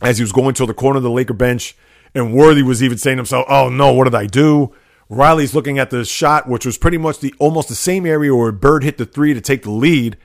[0.00, 1.76] as he was going to the corner of the Laker bench.
[2.14, 4.74] And Worthy was even saying to himself, Oh no, what did I do?
[5.08, 8.50] Riley's looking at the shot, which was pretty much the almost the same area where
[8.50, 10.16] Bird hit the three to take the lead.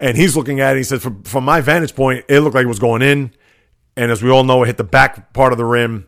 [0.00, 0.78] And he's looking at it.
[0.78, 3.32] He said, from, from my vantage point, it looked like it was going in.
[3.96, 6.06] And as we all know, it hit the back part of the rim,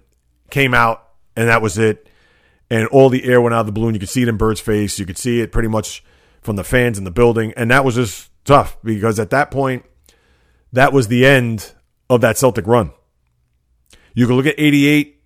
[0.49, 2.09] came out, and that was it.
[2.71, 3.95] And all the air went out of the balloon.
[3.95, 5.01] You could see it in Bird's face.
[5.01, 6.05] You could see it pretty much
[6.41, 7.53] from the fans in the building.
[7.57, 9.85] And that was just tough because at that point,
[10.73, 11.73] that was the end
[12.09, 12.93] of that Celtic run.
[14.15, 15.20] You can look at 88,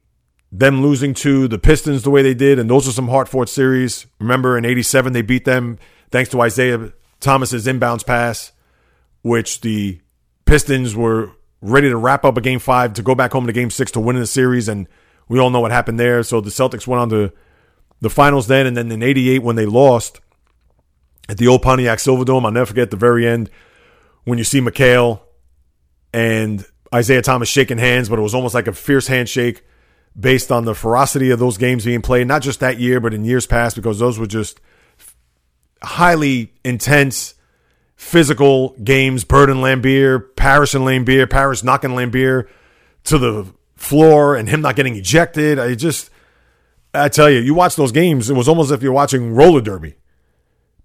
[0.57, 3.49] them losing to the Pistons the way they did, and those are some hard fought
[3.49, 4.07] series.
[4.21, 5.79] Remember in 87, they beat them
[6.13, 8.53] thanks to Isiah Thomas's inbounds pass,
[9.23, 10.01] which the
[10.45, 13.71] Pistons were ready to wrap up a game five to go back home to game
[13.71, 14.69] six to win in the series.
[14.69, 14.87] And
[15.29, 16.23] we all know what happened there.
[16.23, 17.33] So the Celtics went on to
[18.01, 18.67] the finals then.
[18.67, 20.21] And then in 88, when they lost
[21.29, 23.51] at the old Pontiac Silverdome, I'll never forget the very end
[24.23, 25.21] when you see McHale
[26.13, 26.65] and
[26.95, 29.65] Isiah Thomas shaking hands, but it was almost like a fierce handshake
[30.19, 33.25] based on the ferocity of those games being played, not just that year, but in
[33.25, 34.61] years past, because those were just
[35.83, 37.35] highly intense,
[37.97, 39.25] physical games.
[39.25, 42.49] Bird and Laimbeer, Parish and Laimbeer, Parish knocking Laimbeer
[43.05, 43.47] to the
[43.77, 45.59] floor and him not getting ejected.
[45.59, 46.11] I just,
[46.93, 49.61] I tell you, you watch those games, it was almost as if you're watching roller
[49.61, 49.95] derby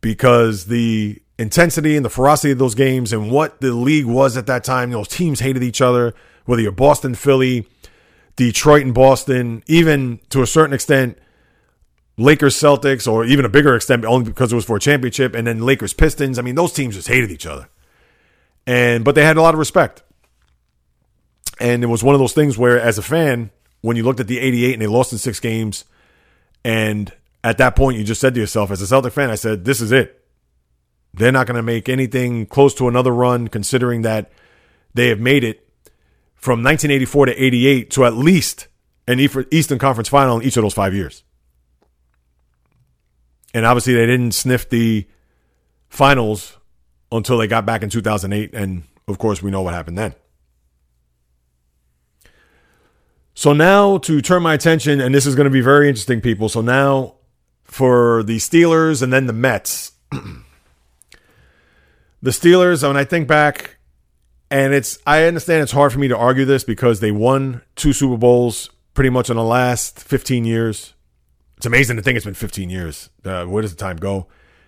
[0.01, 4.47] because the intensity and the ferocity of those games and what the league was at
[4.47, 4.91] that time.
[4.91, 6.13] Those teams hated each other,
[6.45, 7.67] whether you're Boston, Philly,
[8.39, 11.17] Detroit, and Boston, even to a certain extent,
[12.15, 15.45] Lakers, Celtics, or even a bigger extent, only because it was for a championship, and
[15.45, 16.39] then Lakers, Pistons.
[16.39, 17.67] I mean, those teams just hated each other.
[18.65, 20.03] And but they had a lot of respect.
[21.59, 24.27] And it was one of those things where, as a fan, when you looked at
[24.27, 25.83] the 88 and they lost in six games,
[26.63, 27.11] and
[27.43, 29.81] at that point you just said to yourself, as a Celtic fan, I said, this
[29.81, 30.23] is it.
[31.13, 34.31] They're not going to make anything close to another run, considering that
[34.93, 35.68] they have made it
[36.39, 38.67] from 1984 to 88 to at least
[39.07, 41.23] an Eastern Conference final in each of those five years.
[43.53, 45.07] And obviously, they didn't sniff the
[45.89, 46.57] finals
[47.11, 48.53] until they got back in 2008.
[48.53, 50.15] And of course, we know what happened then.
[53.33, 56.49] So now to turn my attention, and this is going to be very interesting, people.
[56.49, 57.15] So now
[57.63, 59.93] for the Steelers and then the Mets.
[60.11, 60.41] the
[62.31, 63.78] Steelers, when I think back,
[64.51, 67.93] and it's I understand it's hard for me to argue this because they won two
[67.93, 70.93] Super Bowls pretty much in the last 15 years.
[71.57, 73.09] It's amazing to think it's been 15 years.
[73.23, 74.27] Uh, where does the time go?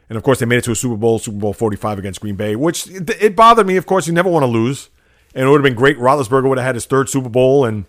[0.10, 2.36] And of course, they made it to a Super Bowl, Super Bowl 45 against Green
[2.36, 3.78] Bay, which it, it bothered me.
[3.78, 4.90] Of course, you never want to lose.
[5.34, 5.98] And it would have been great.
[5.98, 7.86] Roethlisberger would have had his third Super Bowl and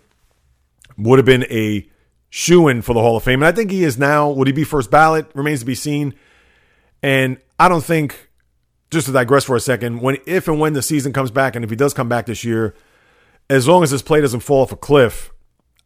[0.97, 1.85] would have been a
[2.29, 3.41] shoe in for the Hall of Fame.
[3.41, 4.29] And I think he is now.
[4.29, 5.29] Would he be first ballot?
[5.33, 6.13] Remains to be seen.
[7.01, 8.29] And I don't think
[8.93, 11.65] just to digress for a second, when if and when the season comes back, and
[11.65, 12.75] if he does come back this year,
[13.49, 15.31] as long as his play doesn't fall off a cliff,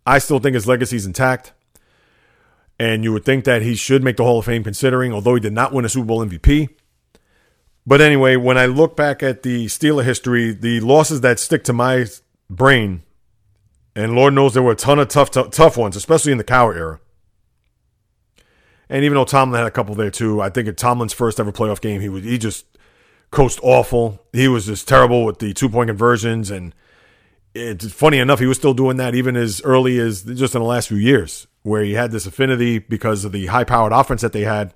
[0.06, 1.54] I still think his legacy is intact.
[2.80, 5.41] And you would think that he should make the Hall of Fame, considering although he
[5.41, 6.70] did not win a Super Bowl MVP.
[7.88, 11.74] But anyway, when I look back at the Steeler history, the losses that stick to
[11.74, 12.06] my
[12.50, 13.04] brain,
[13.96, 16.43] and Lord knows there were a ton of tough, tough, tough ones, especially in the
[16.43, 17.00] Cowher era.
[18.89, 21.52] And even though Tomlin had a couple there too, I think at Tomlin's first ever
[21.52, 22.65] playoff game, he was he just
[23.32, 24.26] coached awful.
[24.34, 26.74] He was just terrible with the two point conversions, and
[27.54, 30.68] it's funny enough, he was still doing that even as early as just in the
[30.68, 34.34] last few years, where he had this affinity because of the high powered offense that
[34.34, 34.74] they had.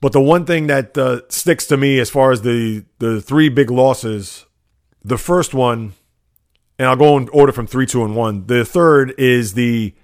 [0.00, 3.48] But the one thing that uh, sticks to me as far as the the three
[3.48, 4.46] big losses,
[5.02, 5.94] the first one,
[6.78, 8.46] and I'll go in order from three, two, and one.
[8.46, 9.94] The third is the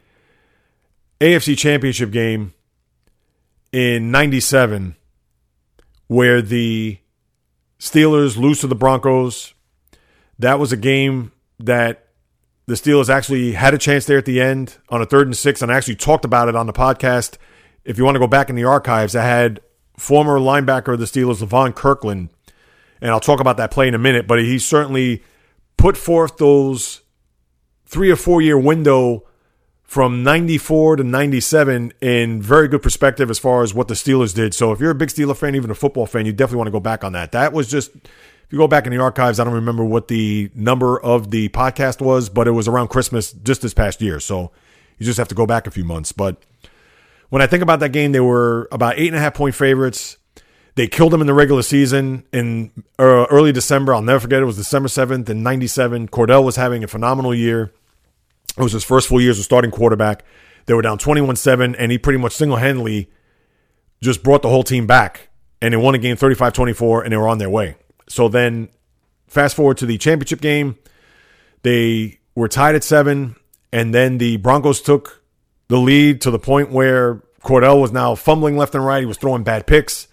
[1.20, 2.54] AFC Championship game
[3.70, 4.96] in '97,
[6.12, 6.98] where the
[7.78, 9.54] Steelers lose to the Broncos.
[10.38, 12.08] That was a game that
[12.66, 15.62] the Steelers actually had a chance there at the end on a third and six,
[15.62, 17.38] and I actually talked about it on the podcast.
[17.84, 19.60] If you want to go back in the archives, I had
[19.96, 22.28] former linebacker of the Steelers, Levon Kirkland,
[23.00, 25.22] and I'll talk about that play in a minute, but he certainly
[25.76, 27.00] put forth those
[27.86, 29.24] three or four year window
[29.92, 34.54] from 94 to 97 in very good perspective as far as what the Steelers did.
[34.54, 36.70] So if you're a big Steeler fan, even a football fan, you definitely want to
[36.70, 37.32] go back on that.
[37.32, 40.50] That was just if you go back in the archives, I don't remember what the
[40.54, 44.18] number of the podcast was, but it was around Christmas just this past year.
[44.18, 44.50] So
[44.96, 46.10] you just have to go back a few months.
[46.10, 46.38] But
[47.28, 50.16] when I think about that game, they were about eight and a half point favorites.
[50.74, 53.92] They killed them in the regular season in uh, early December.
[53.92, 54.40] I'll never forget.
[54.40, 56.08] It was December 7th in 97.
[56.08, 57.74] Kordell was having a phenomenal year.
[58.56, 60.24] It was his first full year as a starting quarterback.
[60.66, 63.10] They were down 21 7, and he pretty much single handedly
[64.00, 65.28] just brought the whole team back.
[65.60, 67.76] And they won a game 35 24, and they were on their way.
[68.08, 68.68] So then,
[69.26, 70.76] fast forward to the championship game,
[71.62, 73.36] they were tied at seven,
[73.72, 75.22] and then the Broncos took
[75.68, 79.00] the lead to the point where Kordell was now fumbling left and right.
[79.00, 80.08] He was throwing bad picks.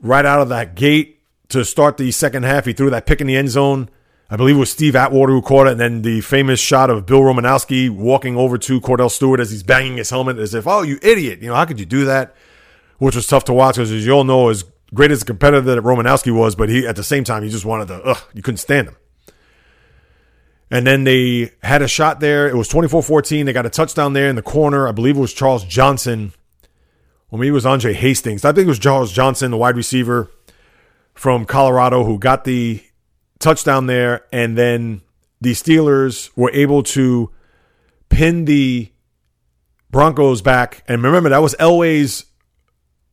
[0.00, 3.26] Right out of that gate to start the second half, he threw that pick in
[3.26, 3.88] the end zone
[4.30, 7.06] I believe it was Steve Atwater who caught it, and then the famous shot of
[7.06, 10.82] Bill Romanowski walking over to Kordell Stewart as he's banging his helmet as if, "Oh,
[10.82, 11.40] you idiot!
[11.42, 12.34] You know how could you do that?"
[12.98, 15.60] Which was tough to watch because, as you all know, as great as a competitor
[15.60, 18.42] that Romanowski was, but he at the same time he just wanted to, ugh, you
[18.42, 18.96] couldn't stand him.
[20.70, 22.48] And then they had a shot there.
[22.48, 23.44] It was 24-14.
[23.44, 24.88] They got a touchdown there in the corner.
[24.88, 26.32] I believe it was Charles Johnson.
[27.30, 28.44] Well, maybe it was Andre Hastings.
[28.44, 30.30] I think it was Charles Johnson, the wide receiver
[31.12, 32.82] from Colorado, who got the
[33.38, 35.02] touchdown there, and then
[35.40, 37.30] the Steelers were able to
[38.08, 38.90] pin the
[39.90, 40.82] Broncos back.
[40.88, 42.24] And remember, that was Elway's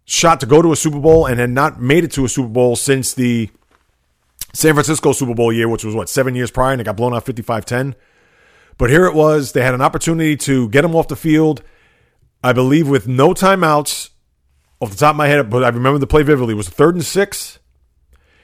[0.05, 2.49] shot to go to a Super Bowl and had not made it to a Super
[2.49, 3.49] Bowl since the
[4.53, 7.13] San Francisco Super Bowl year, which was what, seven years prior, and it got blown
[7.13, 7.95] out 55 10.
[8.77, 9.51] But here it was.
[9.51, 11.61] They had an opportunity to get him off the field,
[12.43, 14.09] I believe, with no timeouts.
[14.79, 16.53] Off the top of my head, but I remember the play vividly.
[16.53, 17.59] It was third and six.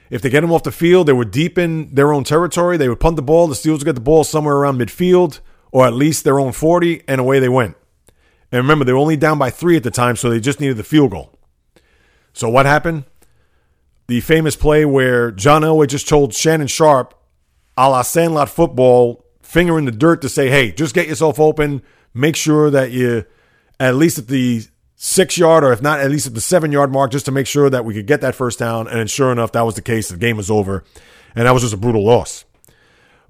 [0.10, 2.78] If they get them off the field, they would deep in their own territory.
[2.78, 3.48] They would punt the ball.
[3.48, 5.40] The Steelers would get the ball somewhere around midfield
[5.72, 7.76] or at least their own 40, and away they went.
[8.52, 10.78] And remember, they were only down by three at the time, so they just needed
[10.78, 11.34] the field goal.
[12.34, 13.04] So what happened?
[14.08, 17.14] The famous play where John Elway just told Shannon Sharpe,
[17.76, 21.82] a la Sandlot football, finger in the dirt to say, hey, just get yourself open.
[22.14, 23.26] Make sure that you,
[23.80, 24.64] at least at the
[24.98, 27.48] six yard, or if not, at least at the seven yard mark, just to make
[27.48, 28.88] sure that we could get that first down.
[28.88, 30.10] And sure enough, that was the case.
[30.10, 30.84] The game was over.
[31.36, 32.44] And that was just a brutal loss.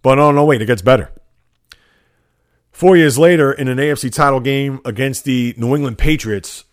[0.01, 1.11] But no, no, wait, it gets better.
[2.71, 6.63] Four years later, in an AFC title game against the New England Patriots,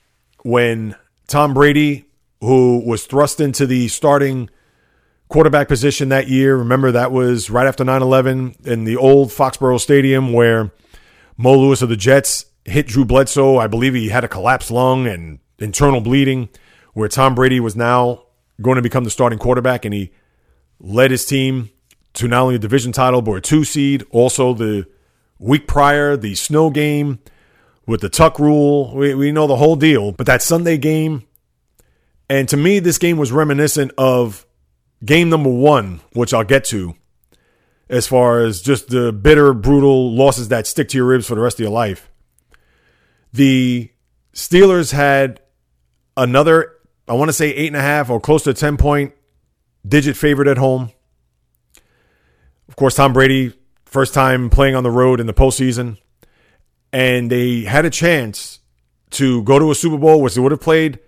[0.43, 0.95] when
[1.27, 2.05] Tom Brady,
[2.41, 4.51] who was thrust into the starting
[5.29, 9.81] quarterback position that year, remember that was right after 9 11 in the old Foxborough
[9.81, 10.71] Stadium where
[11.39, 13.59] Mo Lewis of the Jets hit Drew Bledsoe.
[13.59, 16.49] I believe he had a collapsed lung and internal bleeding,
[16.93, 18.25] where Tom Brady was now
[18.61, 20.13] going to become the starting quarterback, and he
[20.81, 21.71] led his team
[22.15, 24.05] to not only a division title, but a two seed.
[24.11, 24.87] Also, the
[25.39, 27.19] week prior, the snow game
[27.87, 28.95] with the tuck rule.
[28.95, 30.13] We, we know the whole deal.
[30.13, 31.25] But that Sunday game,
[32.29, 34.47] and to me, this game was reminiscent of
[35.05, 36.95] game number one, which I'll get to,
[37.89, 41.41] as far as just the bitter, brutal losses that stick to your ribs for the
[41.41, 42.11] rest of your life.
[43.35, 43.91] The
[44.33, 45.41] Steelers had
[46.17, 46.71] another,
[47.09, 49.13] I want to say eight and a half or close to a 10 point
[49.87, 50.93] digit favorite at home.
[52.69, 53.53] Of course, Tom Brady,
[53.87, 55.99] first time playing on the road in the postseason.
[56.93, 58.61] And they had a chance
[59.11, 61.01] to go to a Super Bowl, which they would have played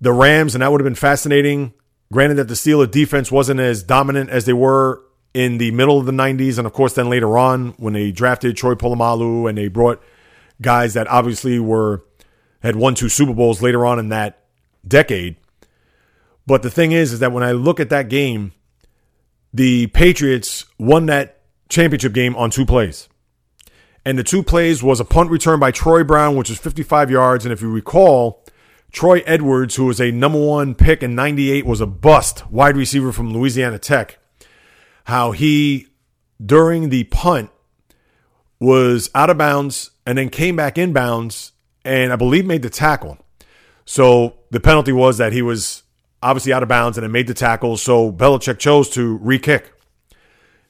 [0.00, 1.74] the Rams, and that would have been fascinating.
[2.10, 5.02] Granted that the Steelers defense wasn't as dominant as they were
[5.34, 8.56] in the middle of the 90s, and of course, then later on when they drafted
[8.56, 10.02] Troy Polamalu and they brought
[10.60, 12.04] guys that obviously were
[12.62, 14.44] had won two Super Bowls later on in that
[14.86, 15.36] decade.
[16.46, 18.52] But the thing is, is that when I look at that game,
[19.52, 23.08] the Patriots won that championship game on two plays.
[24.04, 27.44] And the two plays was a punt return by Troy Brown, which was 55 yards.
[27.44, 28.44] And if you recall,
[28.92, 33.12] Troy Edwards, who was a number one pick in 98, was a bust wide receiver
[33.12, 34.18] from Louisiana Tech.
[35.04, 35.88] How he,
[36.44, 37.50] during the punt,
[38.60, 41.52] was out of bounds and then came back inbounds
[41.84, 43.18] and I believe made the tackle.
[43.86, 45.82] So the penalty was that he was
[46.22, 47.76] obviously out of bounds and it made the tackle.
[47.78, 49.72] So Belichick chose to re kick.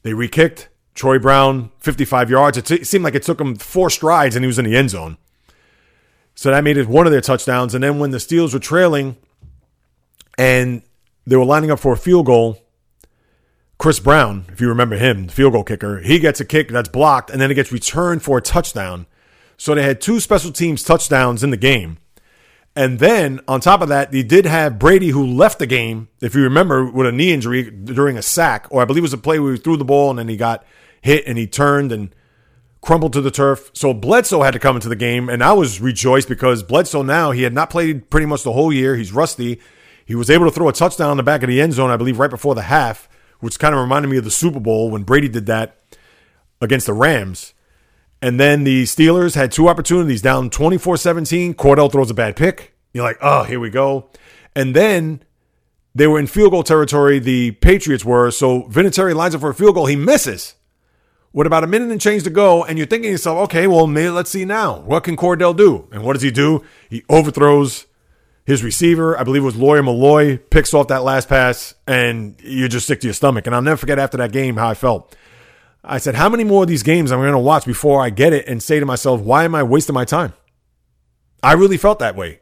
[0.03, 0.68] They re kicked.
[0.95, 2.59] Troy Brown, 55 yards.
[2.59, 4.76] It, t- it seemed like it took him four strides and he was in the
[4.76, 5.16] end zone.
[6.34, 7.74] So that made it one of their touchdowns.
[7.74, 9.16] And then when the Steelers were trailing
[10.36, 10.82] and
[11.26, 12.59] they were lining up for a field goal,
[13.80, 16.90] Kris Brown, if you remember him, the field goal kicker, he gets a kick that's
[16.90, 19.06] blocked and then it gets returned for a touchdown.
[19.56, 21.96] So they had two special teams touchdowns in the game.
[22.76, 26.34] And then on top of that, they did have Brady who left the game, if
[26.34, 29.18] you remember, with a knee injury during a sack, or I believe it was a
[29.18, 30.62] play where he threw the ball and then he got
[31.00, 32.14] hit and he turned and
[32.82, 33.70] crumbled to the turf.
[33.72, 37.30] So Bledsoe had to come into the game, and I was rejoiced because Bledsoe now
[37.30, 38.94] he had not played pretty much the whole year.
[38.94, 39.58] He's rusty.
[40.04, 41.96] He was able to throw a touchdown in the back of the end zone, I
[41.96, 43.08] believe, right before the half,
[43.41, 45.76] which kind of reminded me of the Super Bowl when Brady did that
[46.61, 47.55] against the Rams.
[48.22, 51.55] And then the Steelers had two opportunities down 24 17.
[51.55, 52.74] Kordell throws a bad pick.
[52.93, 54.11] You're like, oh, here we go.
[54.55, 55.22] And then
[55.95, 58.30] they were in field goal territory, the Patriots were.
[58.30, 59.86] So Vinatieri lines up for a field goal.
[59.86, 60.55] He misses
[61.32, 63.86] with about a minute and change to go, and you're thinking to yourself, okay, well,
[63.86, 64.80] maybe let's see now.
[64.80, 65.88] What can Kordell do?
[65.93, 66.64] And what does he do?
[66.88, 67.86] He overthrows
[68.51, 69.18] his receiver.
[69.18, 73.01] I believe it was Lawyer Milloy, picks off that last pass, and you're just sick
[73.01, 73.46] to your stomach.
[73.46, 75.16] And I'll never forget after that game how I felt.
[75.82, 78.11] I said, how many more of these games am I going to watch before I
[78.11, 80.34] get it and say to myself, why am I wasting my time?
[81.42, 82.40] I really felt that way.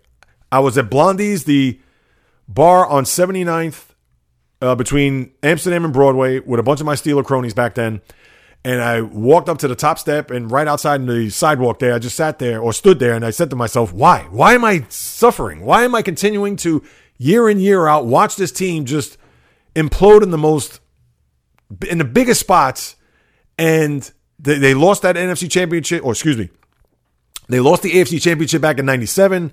[0.50, 1.78] I was at Blondie's, the
[2.48, 3.84] bar on 79th
[4.60, 8.00] uh, between Amsterdam and Broadway with a bunch of my Steeler cronies back then
[8.68, 11.94] and I walked up to the top step and right outside in the sidewalk there,
[11.94, 14.26] I just sat there or stood there and I said to myself, why?
[14.30, 15.64] Why am I suffering?
[15.64, 16.84] Why am I continuing to
[17.16, 19.16] year in, year out watch this team just
[19.74, 20.80] implode in the most,
[21.88, 22.96] in the biggest spots?
[23.56, 26.50] And they, they lost that NFC championship, or excuse me,
[27.48, 29.50] they lost the AFC championship back in 97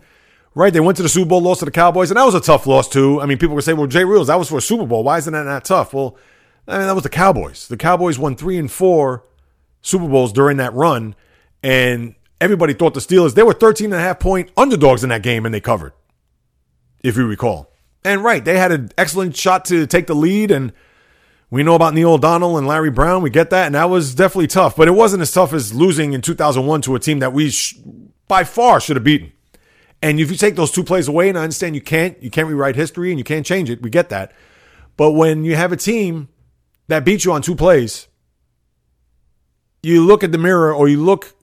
[0.57, 0.71] right?
[0.71, 2.65] They went to the Super Bowl, lost to the Cowboys, and that was a tough
[2.65, 3.19] loss too.
[3.19, 5.03] I mean, people would say, "Well, Jay Reels, that was for a Super Bowl.
[5.03, 6.15] Why isn't that that tough?" Well,
[6.67, 7.67] I mean, that was the Cowboys.
[7.67, 9.23] The Cowboys won three and four
[9.81, 11.15] Super Bowls during that run,
[11.61, 15.21] and everybody thought the Steelers, they were 13 and a half point underdogs in that
[15.23, 15.93] game, and they covered,
[17.01, 17.71] if you recall.
[18.03, 20.73] And right, they had an excellent shot to take the lead, and
[21.51, 23.21] we know about Neil O'Donnell and Larry Brown.
[23.21, 26.13] We get that, and that was definitely tough, but it wasn't as tough as losing
[26.13, 27.77] in 2001 to a team that we sh-
[28.27, 29.31] by far should have beaten.
[30.01, 32.47] And if you take those two plays away, and I understand you can't, you can't
[32.47, 34.33] rewrite history and you can't change it, we get that.
[34.97, 36.29] But when you have a team
[36.87, 38.07] that beat you on two plays,
[39.81, 41.33] you look at the mirror or you look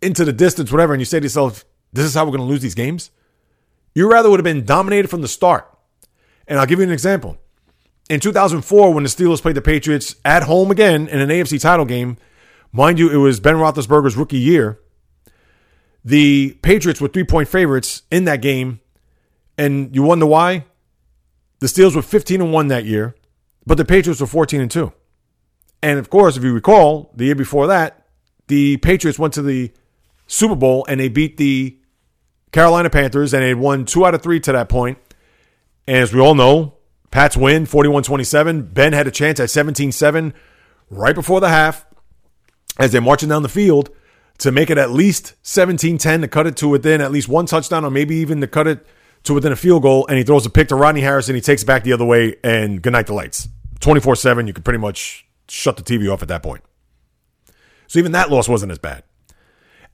[0.00, 2.46] into the distance, whatever, and you say to yourself, this is how we're going to
[2.46, 3.10] lose these games?
[3.94, 5.66] You rather would have been dominated from the start.
[6.46, 7.38] And I'll give you an example.
[8.08, 11.84] In 2004, when the Steelers played the Patriots at home again in an AFC title
[11.84, 12.16] game,
[12.72, 14.80] mind you, it was Ben Roethlisberger's rookie year.
[16.04, 18.80] The Patriots were three point favorites in that game.
[19.58, 20.64] And you wonder why?
[21.58, 23.14] The Steelers were 15 and 1 that year.
[23.68, 24.90] But the Patriots were 14 and 2.
[25.82, 28.06] And of course, if you recall, the year before that,
[28.46, 29.70] the Patriots went to the
[30.26, 31.76] Super Bowl and they beat the
[32.50, 34.96] Carolina Panthers and they won two out of three to that point.
[35.86, 36.78] And as we all know,
[37.10, 38.62] Pats win 41 27.
[38.62, 40.32] Ben had a chance at 17 7
[40.88, 41.84] right before the half
[42.78, 43.90] as they're marching down the field
[44.38, 47.44] to make it at least 17 10 to cut it to within at least one
[47.44, 48.86] touchdown or maybe even to cut it
[49.24, 50.06] to within a field goal.
[50.06, 51.34] And he throws a pick to Rodney Harrison.
[51.34, 53.46] He takes it back the other way and good night the lights.
[53.80, 56.62] 24 7, you could pretty much shut the TV off at that point.
[57.86, 59.04] So even that loss wasn't as bad.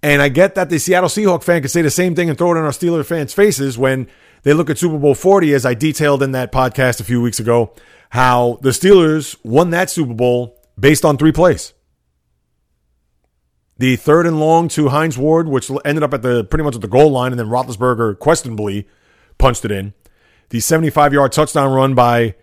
[0.03, 2.55] And I get that the Seattle Seahawk fan could say the same thing and throw
[2.55, 4.07] it in our Steelers fans' faces when
[4.43, 7.41] they look at Super Bowl 40, as I detailed in that podcast a few weeks
[7.41, 7.73] ago,
[8.11, 11.73] how the Steelers won that Super Bowl based on three plays.
[13.79, 16.81] The third and long to Hines Ward, which ended up at the pretty much at
[16.83, 18.87] the goal line, and then Roethlisberger questionably
[19.39, 19.95] punched it in.
[20.51, 22.35] The 75 yard touchdown run by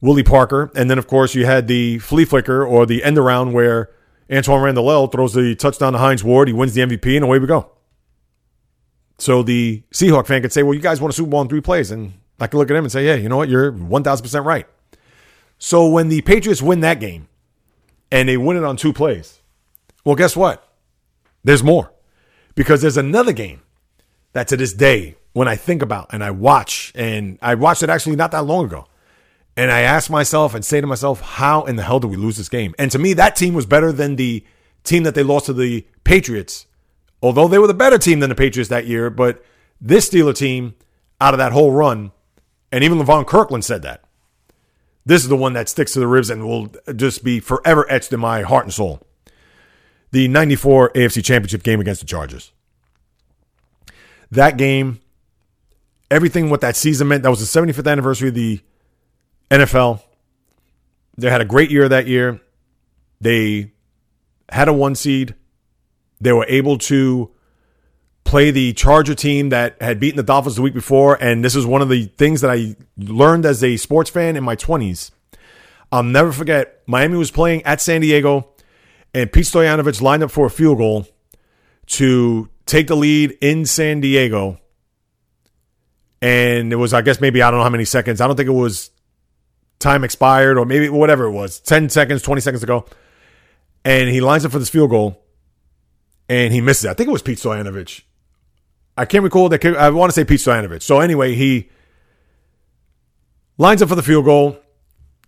[0.00, 0.70] Willie Parker.
[0.74, 3.90] And then, of course, you had the flea flicker or the end around where
[4.30, 6.48] Antwaan Randle throws the touchdown to Hines Ward.
[6.48, 7.70] He wins the MVP, and away we go.
[9.18, 11.60] So the Seahawk fan could say, well, you guys won a Super Bowl in three
[11.60, 11.90] plays.
[11.90, 13.48] And I could look at him and say, yeah, you know what?
[13.48, 14.66] You're 1,000% right.
[15.58, 17.28] So when the Patriots win that game
[18.12, 19.40] and they win it on two plays,
[20.04, 20.70] well, guess what?
[21.44, 21.92] There's more
[22.54, 23.62] because there's another game
[24.32, 27.90] that to this day, when I think about and I watch, and I watched it
[27.90, 28.86] actually not that long ago,
[29.56, 32.36] and I ask myself and say to myself, how in the hell did we lose
[32.36, 32.74] this game?
[32.78, 34.44] And to me, that team was better than the
[34.84, 36.66] team that they lost to the Patriots.
[37.22, 39.44] Although they were the better team than the Patriots that year, but
[39.80, 40.74] this Steeler team
[41.20, 42.12] out of that whole run,
[42.70, 44.02] and even Levon Kirkland said that.
[45.06, 48.12] This is the one that sticks to the ribs and will just be forever etched
[48.12, 49.00] in my heart and soul.
[50.10, 52.52] The 94 AFC Championship game against the Chargers.
[54.30, 55.00] That game
[56.10, 57.22] everything what that season meant.
[57.22, 58.60] That was the 75th anniversary of the
[59.50, 60.02] NFL.
[61.16, 62.40] They had a great year that year.
[63.20, 63.72] They
[64.48, 65.34] had a one seed.
[66.20, 67.30] They were able to
[68.24, 71.16] play the Charger team that had beaten the Dolphins the week before.
[71.22, 74.44] And this is one of the things that I learned as a sports fan in
[74.44, 75.10] my 20s.
[75.92, 78.48] I'll never forget Miami was playing at San Diego,
[79.14, 81.06] and Pete Stoyanovich lined up for a field goal
[81.86, 84.58] to take the lead in San Diego.
[86.20, 88.20] And it was, I guess, maybe, I don't know how many seconds.
[88.20, 88.90] I don't think it was
[89.78, 92.86] time expired or maybe whatever it was 10 seconds, 20 seconds ago.
[93.84, 95.22] And he lines up for this field goal
[96.28, 96.90] and he misses it.
[96.90, 98.02] I think it was Pete Stoyanovich.
[98.96, 99.64] I can't recall that.
[99.64, 100.82] I want to say Pete Stoyanovich.
[100.82, 101.70] So anyway, he
[103.58, 104.58] lines up for the field goal,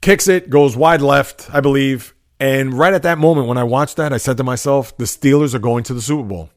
[0.00, 2.14] kicks it, goes wide left, I believe.
[2.40, 5.54] And right at that moment, when I watched that, I said to myself, the Steelers
[5.54, 6.50] are going to the Super Bowl.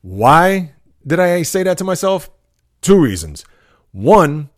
[0.00, 0.72] Why
[1.06, 2.30] did I say that to myself?
[2.80, 3.44] Two reasons.
[3.92, 4.50] One,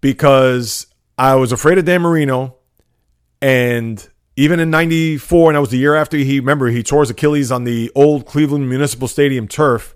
[0.00, 0.86] because
[1.22, 2.56] I was afraid of Dan Marino,
[3.40, 4.04] and
[4.34, 7.52] even in 94, and that was the year after he, remember, he tore his Achilles
[7.52, 9.94] on the old Cleveland Municipal Stadium turf.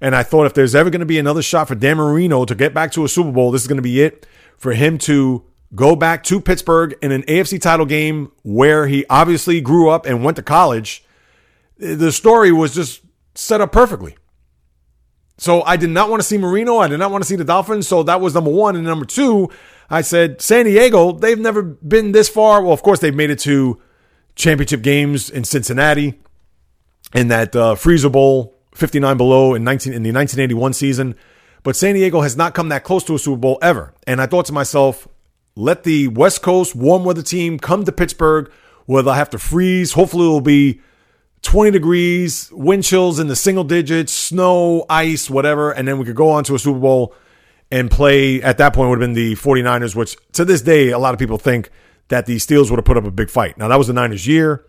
[0.00, 2.54] And I thought if there's ever going to be another shot for Dan Marino to
[2.54, 4.24] get back to a Super Bowl, this is going to be it
[4.56, 5.44] for him to
[5.74, 10.22] go back to Pittsburgh in an AFC title game where he obviously grew up and
[10.22, 11.04] went to college.
[11.76, 13.02] The story was just
[13.34, 14.16] set up perfectly.
[15.38, 16.78] So I did not want to see Marino.
[16.78, 17.88] I did not want to see the Dolphins.
[17.88, 18.76] So that was number one.
[18.76, 19.50] And number two,
[19.92, 22.62] I said San Diego, they've never been this far.
[22.62, 23.78] Well, of course, they've made it to
[24.34, 26.18] championship games in Cincinnati
[27.14, 31.14] in that uh, Freezer Bowl 59 below in 19 in the 1981 season.
[31.62, 33.92] But San Diego has not come that close to a Super Bowl ever.
[34.06, 35.06] And I thought to myself,
[35.56, 38.50] let the West Coast warm weather team come to Pittsburgh
[38.86, 39.92] where they'll have to freeze.
[39.92, 40.80] Hopefully, it will be
[41.42, 45.70] 20 degrees, wind chills in the single digits, snow, ice, whatever.
[45.70, 47.14] And then we could go on to a Super Bowl
[47.72, 50.98] and play at that point would have been the 49ers, which to this day, a
[50.98, 51.70] lot of people think
[52.08, 53.56] that the Steelers would have put up a big fight.
[53.56, 54.66] Now, that was the Niners' year.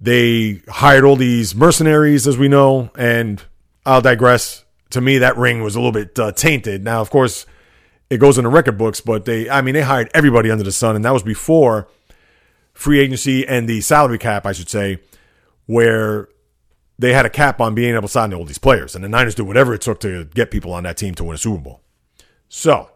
[0.00, 3.44] They hired all these mercenaries, as we know, and
[3.84, 4.64] I'll digress.
[4.90, 6.82] To me, that ring was a little bit uh, tainted.
[6.82, 7.44] Now, of course,
[8.08, 10.72] it goes in the record books, but they, I mean, they hired everybody under the
[10.72, 11.86] sun, and that was before
[12.72, 15.00] free agency and the salary cap, I should say,
[15.66, 16.28] where
[16.98, 18.94] they had a cap on being able to sign all these players.
[18.94, 21.34] And the Niners did whatever it took to get people on that team to win
[21.34, 21.82] a Super Bowl.
[22.48, 22.90] So,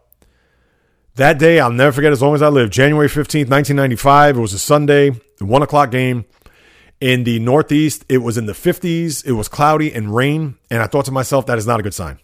[1.17, 2.71] that day, I'll never forget as long as I live.
[2.71, 4.37] January 15th, 1995.
[4.37, 6.25] It was a Sunday, the one o'clock game
[7.01, 8.05] in the Northeast.
[8.09, 9.25] It was in the 50s.
[9.27, 10.57] It was cloudy and rain.
[10.71, 12.19] And I thought to myself, that is not a good sign.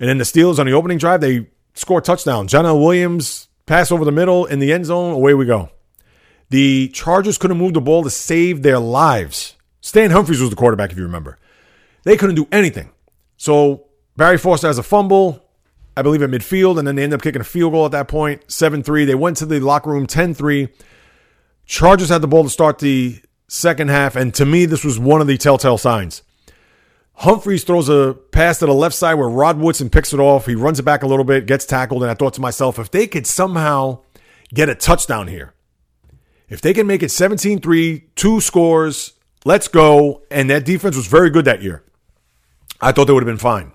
[0.00, 2.48] And then the Steelers on the opening drive, they score a touchdown.
[2.48, 2.80] John L.
[2.80, 5.14] Williams pass over the middle in the end zone.
[5.14, 5.70] Away we go.
[6.50, 9.56] The Chargers couldn't move the ball to save their lives.
[9.80, 11.38] Stan Humphries was the quarterback, if you remember.
[12.04, 12.90] They couldn't do anything.
[13.36, 15.43] So Barry Foster has a fumble,
[15.96, 18.08] I believe, at midfield, and then they end up kicking a field goal at that
[18.08, 19.04] point, 7 3.
[19.04, 20.68] They went to the locker room 10 3.
[21.66, 25.20] Chargers had the ball to start the second half, and to me, this was one
[25.20, 26.22] of the telltale signs.
[27.18, 30.46] Humphries throws a pass to the left side where Rod Woodson picks it off.
[30.46, 32.90] He runs it back a little bit, gets tackled, and I thought to myself, if
[32.90, 34.00] they could somehow
[34.52, 35.54] get a touchdown here,
[36.48, 39.12] if they can make it 17 3, two scores,
[39.44, 40.22] let's go.
[40.30, 41.84] And that defense was very good that year.
[42.80, 43.72] I thought they would have been fine.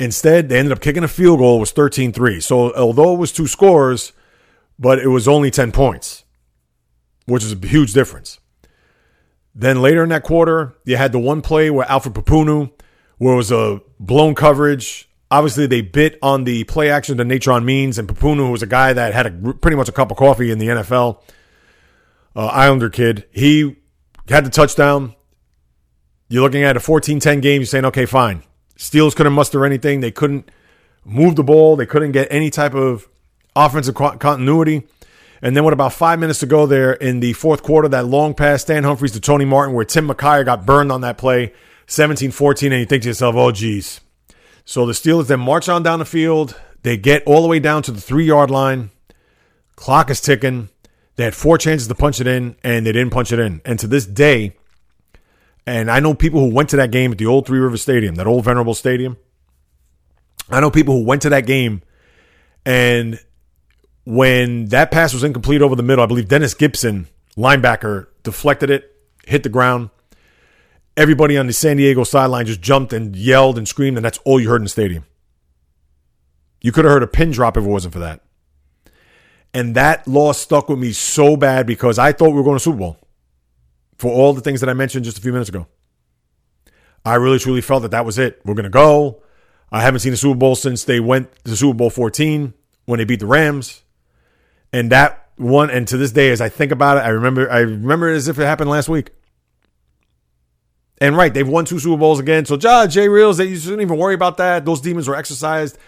[0.00, 2.40] Instead, they ended up kicking a field goal, it was 13 3.
[2.40, 4.12] So although it was two scores,
[4.78, 6.24] but it was only 10 points,
[7.26, 8.40] which is a huge difference.
[9.54, 12.72] Then later in that quarter, you had the one play where Alfred Pupunu,
[13.18, 15.10] where it was a blown coverage.
[15.30, 18.66] Obviously, they bit on the play action that Natrone Means, and Pupunu, who was a
[18.66, 21.20] guy that had a, pretty much a cup of coffee in the NFL,
[22.34, 23.76] uh, Islander kid, he
[24.30, 25.14] had the touchdown.
[26.30, 27.60] You're looking at a 14-10 game.
[27.60, 28.44] You're saying, okay, fine.
[28.80, 30.00] Steelers couldn't muster anything.
[30.00, 30.50] They couldn't
[31.04, 31.76] move the ball.
[31.76, 33.08] They couldn't get any type of
[33.54, 34.86] offensive continuity.
[35.42, 38.32] And then with about five minutes to go there in the fourth quarter, that long
[38.32, 41.52] pass, Stan Humphries to Tony Martin, where Tim McKyer got burned on that play,
[41.88, 44.00] 17-14, and you think to yourself, oh, geez.
[44.64, 46.58] So the Steelers then march on down the field.
[46.82, 48.90] They get all the way down to the three-yard line.
[49.76, 50.70] Clock is ticking.
[51.16, 53.60] They had four chances to punch it in, and they didn't punch it in.
[53.66, 54.56] And to this day,
[55.66, 58.14] and I know people who went to that game at the old Three River Stadium,
[58.16, 59.16] that old venerable stadium.
[60.48, 61.82] I know people who went to that game,
[62.64, 63.20] and
[64.04, 67.06] when that pass was incomplete over the middle, I believe Dennis Gibson,
[67.36, 68.96] linebacker, deflected it,
[69.26, 69.90] hit the ground.
[70.96, 74.40] Everybody on the San Diego sideline just jumped and yelled and screamed, and that's all
[74.40, 75.04] you heard in the stadium.
[76.60, 78.20] You could have heard a pin drop if it wasn't for that.
[79.54, 82.62] And that loss stuck with me so bad because I thought we were going to
[82.62, 82.98] Super Bowl
[84.00, 85.66] for all the things that I mentioned just a few minutes ago.
[87.04, 88.40] I really truly felt that that was it.
[88.44, 89.22] We're going to go.
[89.70, 92.54] I haven't seen a Super Bowl since they went to Super Bowl 14
[92.86, 93.82] when they beat the Rams.
[94.72, 97.58] And that one, and to this day, as I think about it, I remember I
[97.60, 99.10] remember it as if it happened last week.
[100.98, 102.44] And right, they've won two Super Bowls again.
[102.46, 104.64] So, Judge, Jay Reels, you shouldn't even worry about that.
[104.64, 105.78] Those demons were exercised.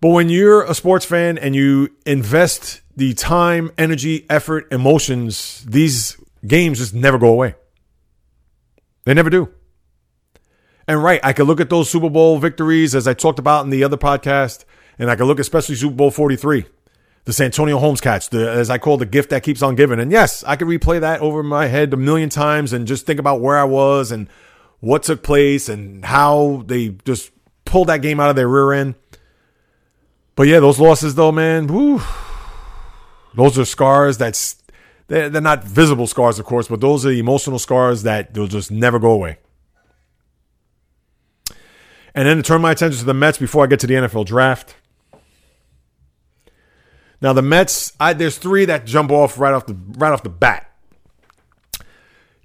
[0.00, 6.18] But when you're a sports fan and you invest the time, energy, effort, emotions, these
[6.46, 7.54] games just never go away.
[9.04, 9.52] They never do.
[10.86, 13.70] And right, I could look at those Super Bowl victories as I talked about in
[13.70, 14.64] the other podcast,
[14.98, 16.66] and I could look especially Super Bowl 43,
[17.24, 19.98] the Santonio Holmes catch, the, as I call the gift that keeps on giving.
[19.98, 23.18] And yes, I could replay that over my head a million times and just think
[23.18, 24.28] about where I was and
[24.80, 27.30] what took place and how they just
[27.64, 28.94] pulled that game out of their rear end.
[30.36, 32.02] But yeah, those losses though, man, whew,
[33.34, 34.56] those are scars that's
[35.08, 38.46] they're, they're not visible scars, of course, but those are the emotional scars that they'll
[38.46, 39.38] just never go away.
[42.14, 44.26] And then to turn my attention to the Mets before I get to the NFL
[44.26, 44.76] draft.
[47.20, 50.28] Now the Mets, I, there's three that jump off right off the right off the
[50.28, 50.70] bat.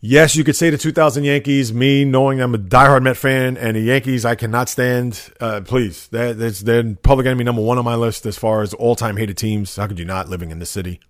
[0.01, 1.73] Yes, you could say the 2000 Yankees.
[1.73, 5.33] Me knowing I'm a diehard Met fan, and the Yankees I cannot stand.
[5.41, 8.95] Uh, please, that's they're public enemy number one on my list as far as all
[8.95, 9.75] time hated teams.
[9.75, 11.01] How could you not living in the city?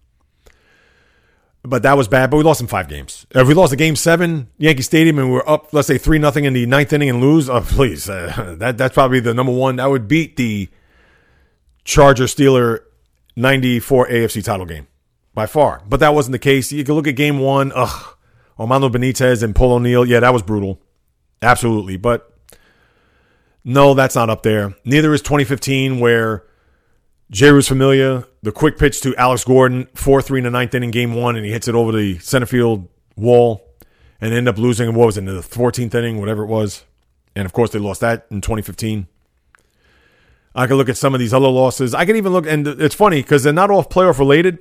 [1.64, 2.32] But that was bad.
[2.32, 3.26] But we lost in five games.
[3.32, 6.18] If we lost a game seven, Yankee Stadium, and we we're up, let's say three
[6.18, 9.52] nothing in the ninth inning and lose, oh please, uh, that that's probably the number
[9.52, 9.76] one.
[9.76, 10.70] That would beat the
[11.84, 12.80] Charger Steeler
[13.36, 14.88] 94 AFC title game
[15.34, 15.82] by far.
[15.88, 16.72] But that wasn't the case.
[16.72, 17.72] You can look at game one.
[17.76, 18.16] Ugh.
[18.60, 20.06] Armando Benitez and Paul O'Neill.
[20.06, 20.82] Yeah, that was brutal.
[21.42, 21.96] Absolutely.
[21.96, 22.34] But
[23.64, 24.76] no, that's not up there.
[24.84, 26.44] Neither is 2015, where
[27.32, 31.14] Jeurys Familia, the quick pitch to Alex Gordon, 4 3 in the ninth inning, game
[31.14, 33.64] one, and he hits it over the center field wall
[34.20, 34.94] and end up losing.
[34.96, 36.86] What was it, in the 14th inning, whatever it was?
[37.36, 39.08] And of course, they lost that in 2015.
[40.56, 41.94] I can look at some of these other losses.
[41.94, 44.58] I can even look, and it's funny because they're not all playoff related.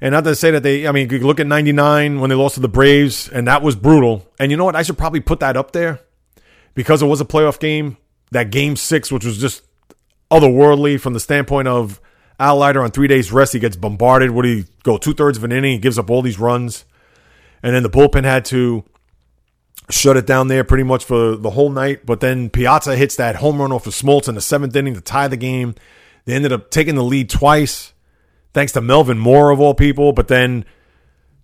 [0.00, 2.54] And not to say that they, I mean, you look at 99 when they lost
[2.54, 4.24] to the Braves, and that was brutal.
[4.38, 4.76] And you know what?
[4.76, 6.00] I should probably put that up there
[6.74, 7.96] because it was a playoff game.
[8.30, 9.62] That game six, which was just
[10.30, 12.00] otherworldly from the standpoint of
[12.40, 14.30] Al Leiter on three days rest, he gets bombarded.
[14.30, 15.72] What do he go two thirds of an inning?
[15.72, 16.84] He gives up all these runs.
[17.62, 18.84] And then the bullpen had to
[19.90, 22.06] shut it down there pretty much for the whole night.
[22.06, 25.00] But then Piazza hits that home run off of Smoltz in the seventh inning to
[25.00, 25.74] tie the game.
[26.24, 27.94] They ended up taking the lead twice,
[28.52, 30.12] thanks to Melvin Mora of all people.
[30.12, 30.64] But then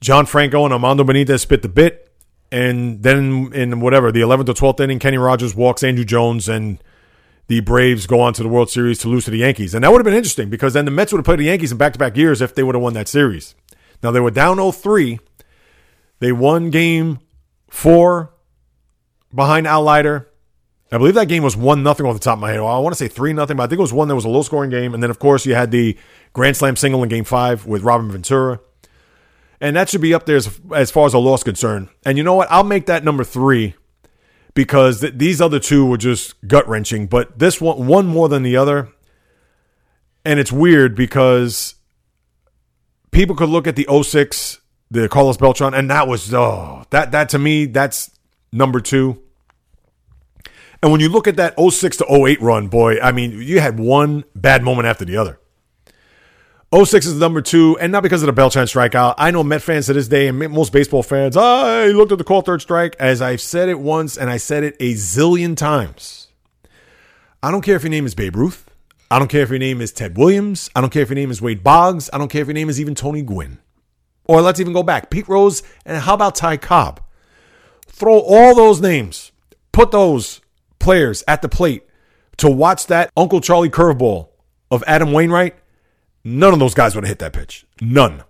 [0.01, 2.12] John Franco and Armando Benitez spit the bit.
[2.53, 6.78] And then in whatever, the 11th or 12th inning, Kenny Rogers walks Andruw Jones and
[7.47, 9.74] the Braves go on to the World Series to lose to the Yankees.
[9.74, 11.72] And that would have been interesting because then the Mets would have played the Yankees
[11.72, 13.55] in back to back years if they would have won that series.
[14.03, 15.18] Now they were down 0 3.
[16.20, 17.18] They won game
[17.68, 18.32] four
[19.34, 20.30] behind Al Leiter.
[20.92, 22.61] I believe that game was one nothing off the top of my head.
[22.61, 24.28] I want to say three nothing, but I think it was one that was a
[24.28, 24.95] low scoring game.
[24.95, 25.99] And then of course you had the
[26.32, 28.61] grand slam single in game five with Robin Ventura.
[29.61, 31.88] And that should be up there as, as far as a loss concerned.
[32.05, 32.51] And you know what?
[32.51, 33.74] I'll make that number three
[34.55, 38.42] because th- these other two were just gut wrenching, but this one, one more than
[38.42, 38.88] the other.
[40.24, 41.74] And it's weird because
[43.11, 47.28] people could look at the 06, the Carlos Beltran, and that was, oh, that, that
[47.30, 48.11] to me, that's
[48.52, 49.20] number two.
[50.82, 53.78] And when you look at that 06 to 08 run, boy, I mean, you had
[53.78, 55.40] one bad moment after the other.
[56.75, 59.14] 06 is number two, and not because of the Beltran strikeout.
[59.16, 62.25] I know Met fans to this day, and most baseball fans, I looked at the
[62.25, 62.97] call third strike.
[62.99, 66.29] As I've said it once, and I said it a zillion times.
[67.43, 68.68] I don't care if your name is Babe Ruth.
[69.09, 70.68] I don't care if your name is Ted Williams.
[70.75, 72.11] I don't care if your name is Wade Boggs.
[72.12, 73.59] I don't care if your name is even Tony Gwynn.
[74.25, 77.01] Or let's even go back Pete Rose, and how about Ty Cobb?
[77.87, 79.31] Throw all those names,
[79.70, 80.41] put those
[80.81, 81.85] players at the plate
[82.39, 84.31] to watch that Uncle Charlie curveball
[84.72, 85.55] of Adam Wainwright
[86.25, 87.66] None of those guys would have hit that pitch.
[87.81, 88.25] None.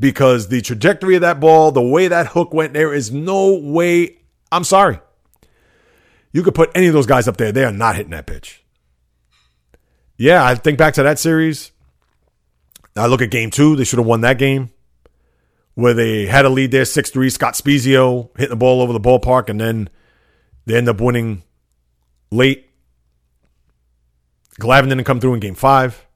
[0.00, 4.18] Because the trajectory of that ball, the way that hook went, there is no way.
[4.50, 4.98] I'm sorry.
[6.32, 7.52] You could put any of those guys up there.
[7.52, 8.64] They are not hitting that pitch.
[10.16, 11.70] Yeah, I think back to that series.
[12.96, 13.76] I look at game two.
[13.76, 14.70] They should have won that game
[15.74, 17.30] where they had a lead there 6 3.
[17.30, 19.88] Scott Spiezio hitting the ball over the ballpark, and then
[20.66, 21.42] they end up winning
[22.30, 22.70] late.
[24.60, 26.06] Glavine didn't come through in game five.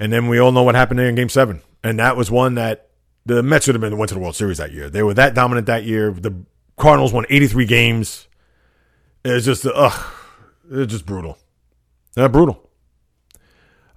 [0.00, 1.60] And then we all know what happened in game seven.
[1.84, 2.88] And that was one that
[3.26, 4.88] the Mets would have been went to the World Series that year.
[4.88, 6.10] They were that dominant that year.
[6.10, 6.34] The
[6.78, 8.26] Cardinals won 83 games.
[9.22, 10.12] It was just, ugh,
[10.70, 11.36] it was just brutal.
[12.16, 12.66] Uh, brutal.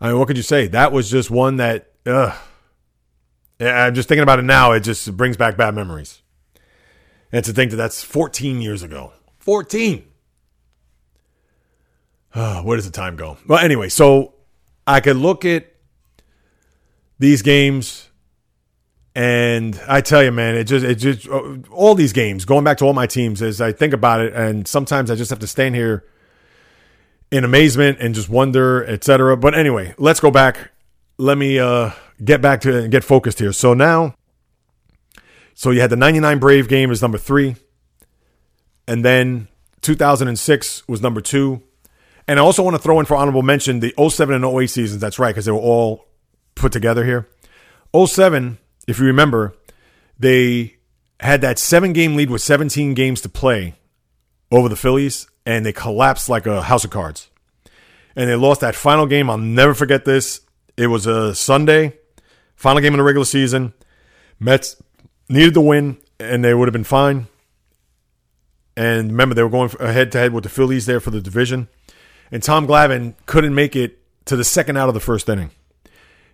[0.01, 0.67] I mean, what could you say?
[0.67, 2.33] That was just one that, ugh.
[3.61, 4.73] I'm just thinking about it now.
[4.73, 6.21] It just brings back bad memories.
[7.31, 9.13] And to think that that's 14 years ago.
[9.39, 10.05] 14.
[12.33, 13.37] uh, where does the time go?
[13.47, 14.33] Well, anyway, so
[14.85, 15.72] I could look at
[17.23, 18.09] these games,
[19.15, 22.43] and I tell you, man, it just it just uh, all these games.
[22.43, 25.29] Going back to all my teams, as I think about it, and sometimes I just
[25.29, 26.03] have to stand here
[27.31, 29.37] in amazement and just wonder, etc.
[29.37, 30.71] But anyway, let's go back.
[31.17, 31.91] Let me uh,
[32.23, 33.53] get back to and get focused here.
[33.53, 34.15] So now,
[35.53, 37.55] so you had the '99 Brave game as number three,
[38.85, 39.47] and then
[39.79, 41.63] 2006 was number two.
[42.27, 45.01] And I also want to throw in for honorable mention the 07 and 08 seasons.
[45.01, 46.05] That's right, because they were all
[46.55, 47.27] put together here.
[47.95, 49.55] 07, if you remember,
[50.17, 50.77] they
[51.19, 53.75] had that seven game lead with 17 games to play
[54.51, 57.29] over the Phillies, and they collapsed like a house of cards.
[58.15, 59.29] And they lost that final game.
[59.29, 60.41] I'll never forget this.
[60.77, 61.97] It was a Sunday,
[62.55, 63.73] final game of the regular season.
[64.39, 64.81] Mets
[65.29, 67.27] needed the win, and they would have been fine.
[68.75, 71.67] And remember, they were going head to head with the Phillies there for the division.
[72.31, 75.51] And Tom Glavine couldn't make it to the second out of the first inning.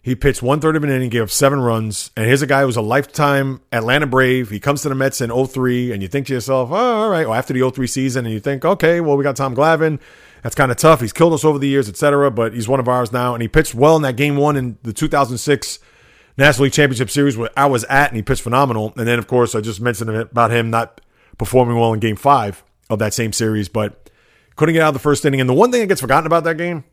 [0.01, 2.11] He pitched one third of an inning, gave up seven runs.
[2.15, 4.49] And here's a guy who's a lifetime Atlanta Brave.
[4.49, 7.27] He comes to the Mets in 03, and you think to yourself, oh, all right,
[7.27, 9.99] well, after the 03 season, and you think, okay, well, we got Tom Glavine.
[10.41, 11.01] That's kind of tough.
[11.01, 12.31] He's killed us over the years, etc.
[12.31, 13.33] But he's one of ours now.
[13.33, 15.79] And he pitched well in that game one in the 2006
[16.37, 18.93] National League Championship Series where I was at, and he pitched phenomenal.
[18.95, 21.01] And then, of course, I just mentioned about him not
[21.37, 24.09] performing well in game five of that same series, but
[24.55, 25.41] couldn't get out of the first inning.
[25.41, 26.85] And the one thing that gets forgotten about that game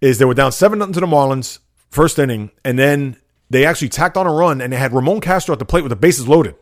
[0.00, 1.60] is they were down 7 nothing to the Marlins
[1.94, 3.16] first inning, and then
[3.50, 5.90] they actually tacked on a run, and they had Ramon Castro at the plate with
[5.90, 6.56] the bases loaded.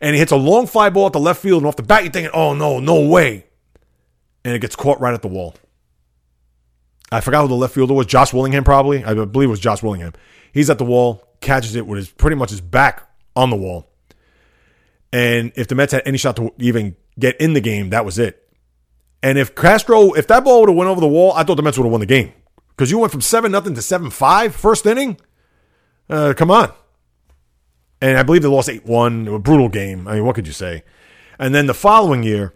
[0.00, 2.02] And he hits a long fly ball at the left field, and off the bat,
[2.02, 3.46] you're thinking, oh, no, no way.
[4.44, 5.54] And it gets caught right at the wall.
[7.12, 8.06] I forgot who the left fielder was.
[8.06, 9.04] Josh Willingham, probably.
[9.04, 10.14] I believe it was Josh Willingham.
[10.52, 13.88] He's at the wall, catches it with his pretty much his back on the wall.
[15.12, 18.18] And if the Mets had any shot to even get in the game, that was
[18.18, 18.48] it.
[19.22, 21.62] And if Castro, if that ball would have went over the wall, I thought the
[21.62, 22.32] Mets would have won the game
[22.70, 25.18] because you went from seven nothing to seven five first inning.
[26.08, 26.72] Uh, come on.
[28.00, 29.28] And I believe they lost eight one.
[29.28, 30.08] A brutal game.
[30.08, 30.84] I mean, what could you say?
[31.38, 32.54] And then the following year,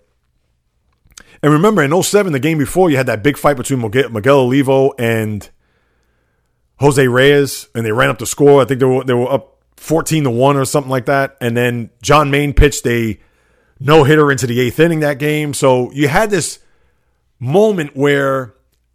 [1.42, 4.92] and remember in 07, the game before, you had that big fight between Miguel Olivo
[4.98, 5.48] and
[6.76, 8.62] Jose Reyes, and they ran up the score.
[8.62, 11.36] I think they were they were up 14 to 1 or something like that.
[11.40, 13.18] And then John Maine pitched a
[13.80, 15.54] no hitter into the eighth inning that game.
[15.54, 16.60] So you had this
[17.38, 18.54] moment where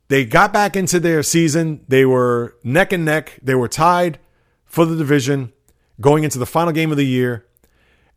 [0.10, 1.86] they got back into their season.
[1.88, 3.40] They were neck and neck.
[3.42, 4.20] They were tied
[4.66, 5.54] for the division
[6.02, 7.46] going into the final game of the year.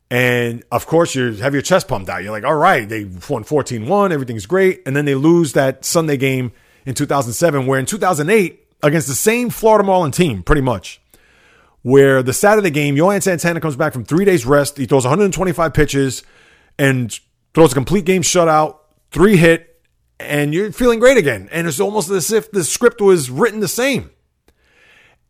[0.09, 2.23] And of course, you have your chest pumped out.
[2.23, 4.11] You're like, all right, they won 14 1.
[4.11, 4.81] Everything's great.
[4.85, 6.51] And then they lose that Sunday game
[6.85, 11.01] in 2007, where in 2008, against the same Florida Marlin team, pretty much,
[11.83, 14.77] where the Saturday game, Johan Santana comes back from three days rest.
[14.77, 16.23] He throws 125 pitches
[16.77, 17.17] and
[17.53, 18.77] throws a complete game shutout,
[19.11, 19.72] three hit,
[20.19, 21.49] and you're feeling great again.
[21.51, 24.11] And it's almost as if the script was written the same.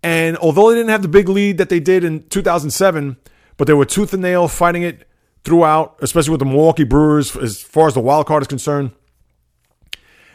[0.02, 3.18] And although they didn't have the big lead that they did in 2007,
[3.58, 5.08] but they were tooth and nail fighting it
[5.44, 8.92] throughout, especially with the Milwaukee Brewers as far as the wild card is concerned.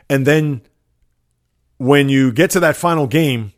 [0.09, 0.63] And then
[1.77, 3.53] when you get to that final game,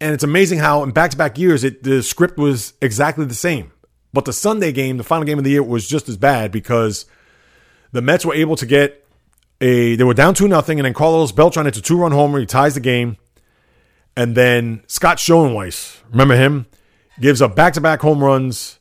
[0.00, 3.70] and it's amazing how in back-to-back years it the script was exactly the same.
[4.12, 7.06] But the Sunday game, the final game of the year, was just as bad because
[7.92, 9.03] the Mets were able to get
[9.64, 12.38] a they were down two nothing, and then Carlos Beltran hits a two run homer,
[12.38, 13.16] he ties the game,
[14.16, 16.66] and then Scott Schoenweis, remember him,
[17.18, 18.78] gives up back to back home runs.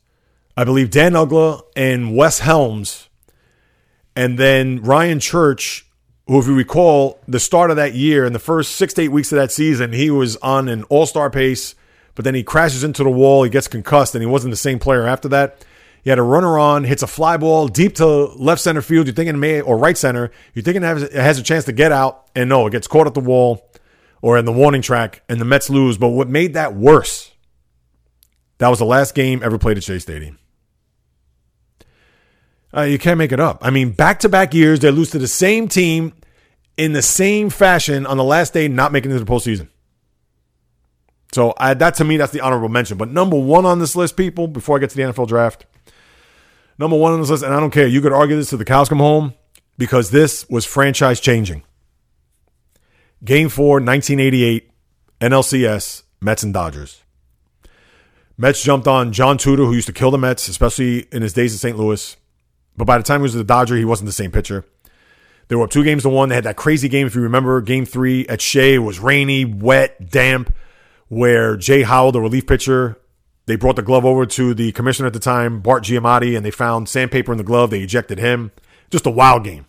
[0.55, 3.09] I believe Dan Uggla and Wes Helms,
[4.15, 5.88] and then Ryan Church
[6.27, 9.09] who, if you recall, the start of that year, in the first six to eight
[9.09, 11.75] weeks of that season, he was on an all star pace,
[12.15, 14.79] but then he crashes into the wall, he gets concussed, and he wasn't the same
[14.79, 15.65] player after that.
[16.04, 19.08] He had a runner on, hits a fly ball deep to left center field.
[19.08, 20.32] You're thinking may or right center.
[20.54, 22.88] You're thinking it has, it has a chance to get out, and no, it gets
[22.88, 23.70] caught at the wall
[24.22, 25.97] or in the warning track, and the Mets lose.
[25.97, 27.32] But what made that worse?
[28.58, 30.39] That was the last game ever played at Shea Stadium.
[32.76, 33.60] Uh, you can't make it up.
[33.62, 36.14] I mean, back to back years, they lose to the same team
[36.76, 39.70] in the same fashion on the last day, not making it to the postseason.
[41.32, 42.97] So I, that to me, that's the honorable mention.
[42.97, 45.66] But number one on this list, people, before I get to the NFL draft,
[46.78, 48.65] number one on this list, and I don't care, you could argue this to the
[48.65, 49.34] cows come home
[49.78, 51.63] because this was franchise changing.
[53.24, 54.69] Game four, 1988,
[55.21, 57.01] NLCS, Mets and Dodgers.
[58.38, 61.53] Mets jumped on John Tudor, who used to kill the Mets, especially in his days
[61.53, 61.78] in St.
[61.78, 62.17] Louis.
[62.76, 64.65] But by the time he was the Dodger, he wasn't the same pitcher.
[65.47, 66.30] They were up two games to one.
[66.30, 68.80] They had that crazy game, if you remember, game three at Shea.
[68.80, 70.53] Was rainy, wet, damp,
[71.09, 72.97] where Jay Howell, the relief pitcher,
[73.45, 76.51] they brought the glove over to the commissioner at the time, Bart Giamatti, and they
[76.51, 77.69] found sandpaper in the glove.
[77.69, 78.51] They ejected him.
[78.89, 79.65] Just a wild game.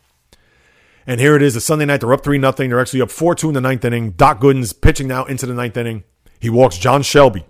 [1.06, 2.00] And here it is, a Sunday night.
[2.00, 2.70] They're up 3 nothing.
[2.70, 4.12] They're actually up 4 2 in the ninth inning.
[4.12, 6.04] Doc Gooden's pitching now into the ninth inning.
[6.40, 7.44] He walks John Shelby.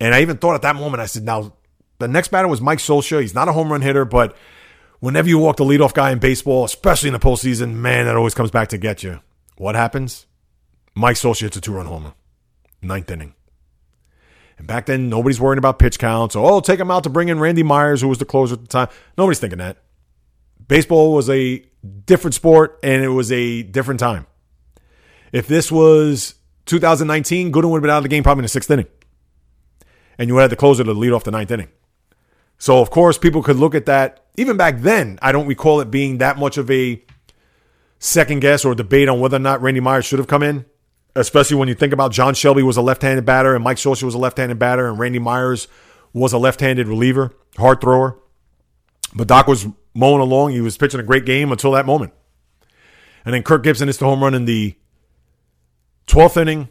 [0.00, 1.54] And I even thought at that moment, I said, now,
[1.98, 3.22] the next batter was Mike Scioscia.
[3.22, 4.36] He's not a home run hitter, but
[5.00, 8.34] whenever you walk the leadoff guy in baseball, especially in the postseason, man, that always
[8.34, 9.20] comes back to get you.
[9.56, 10.26] What happens?
[10.94, 12.12] Mike Scioscia hits a two run homer,
[12.82, 13.35] ninth inning.
[14.58, 16.32] And back then, nobody's worrying about pitch counts.
[16.32, 18.60] So, oh, take him out to bring in Randy Myers, who was the closer at
[18.60, 18.88] the time.
[19.18, 19.78] Nobody's thinking that.
[20.66, 21.64] Baseball was a
[22.04, 24.26] different sport and it was a different time.
[25.32, 26.34] If this was
[26.66, 28.86] 2019, Gooden would have been out of the game probably in the sixth inning.
[30.18, 31.68] And you have the closer to lead off the ninth inning.
[32.58, 34.24] So, of course, people could look at that.
[34.38, 37.02] Even back then, I don't recall it being that much of a
[37.98, 40.64] second guess or debate on whether or not Randy Myers should have come in,
[41.16, 44.04] especially when you think about John Shelby was a left handed batter and Mike Scioscia
[44.04, 45.68] was a left handed batter and Randy Myers
[46.12, 48.18] was a left handed reliever, hard thrower.
[49.14, 50.52] But Doc was mowing along.
[50.52, 52.12] He was pitching a great game until that moment.
[53.24, 54.76] And then Kirk Gibson hits the home run in the
[56.06, 56.68] 12th inning.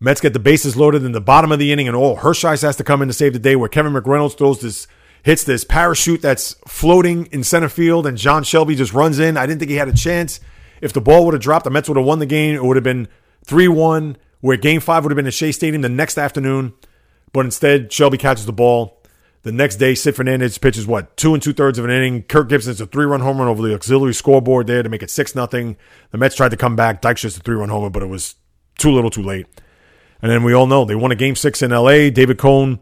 [0.00, 2.76] Mets get the bases loaded in the bottom of the inning, and oh, Hershiser has
[2.76, 3.56] to come in to save the day.
[3.56, 4.86] Where Kevin McReynolds throws this,
[5.22, 9.36] hits this parachute that's floating in center field, and John Shelby just runs in.
[9.36, 10.40] I didn't think he had a chance.
[10.80, 12.54] If the ball would have dropped, the Mets would have won the game.
[12.54, 13.08] It would have been
[13.44, 16.74] 3 1, where game five would have been at Shea Stadium the next afternoon.
[17.32, 19.00] But instead, Shelby catches the ball.
[19.42, 22.22] The next day, Sid Fernandez pitches what two and two thirds of an inning.
[22.22, 25.10] Kirk Gibson's a three run home run over the auxiliary scoreboard there to make it
[25.10, 25.76] six nothing.
[26.10, 27.02] The Mets tried to come back.
[27.02, 28.36] Dykstra's a three run homer, but it was
[28.78, 29.46] too little, too late.
[30.22, 32.08] And then we all know they won a game six in L.A.
[32.10, 32.80] David Cone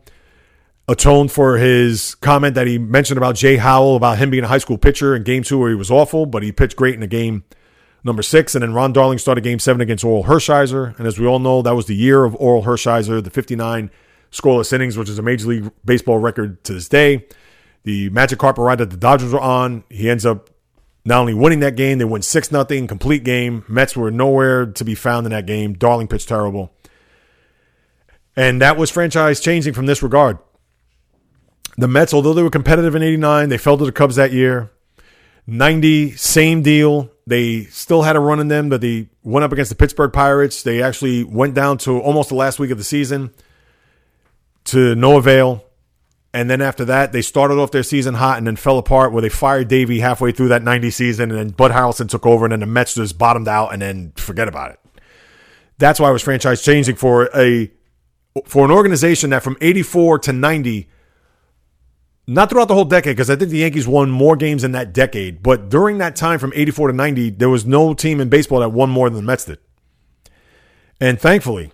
[0.86, 4.58] atoned for his comment that he mentioned about Jay Howell about him being a high
[4.58, 7.06] school pitcher in game two where he was awful, but he pitched great in the
[7.06, 7.44] game
[8.04, 8.54] number six.
[8.54, 10.98] And then Ron Darling started game seven against Orel Hershiser.
[10.98, 13.90] And as we all know, that was the year of Orel Hershiser, the 59
[14.30, 17.26] scoreless innings, which is a Major League Baseball record to this day.
[17.84, 20.50] The magic carpet ride that the Dodgers were on, he ends up
[21.04, 23.64] not only winning that game, they win 6 nothing, complete game.
[23.68, 25.72] Mets were nowhere to be found in that game.
[25.72, 26.72] Darling pitched terrible.
[28.36, 30.38] And that was franchise changing from this regard.
[31.76, 34.70] The Mets, although they were competitive in 89, they fell to the Cubs that year.
[35.46, 37.10] 90, same deal.
[37.26, 40.62] They still had a run in them, but they went up against the Pittsburgh Pirates.
[40.62, 43.32] They actually went down to almost the last week of the season
[44.64, 45.64] to no avail.
[46.34, 49.20] And then after that, they started off their season hot and then fell apart where
[49.20, 51.30] they fired Davey halfway through that 90 season.
[51.30, 54.12] And then Bud Harrelson took over and then the Mets just bottomed out and then
[54.16, 54.80] forget about it.
[55.78, 57.70] That's why I was franchise changing for a
[58.46, 60.88] for an organization that from 84 to 90
[62.26, 64.92] not throughout the whole decade because I think the Yankees won more games in that
[64.92, 68.60] decade, but during that time from 84 to 90 there was no team in baseball
[68.60, 69.58] that won more than the Mets did.
[71.00, 71.72] And thankfully,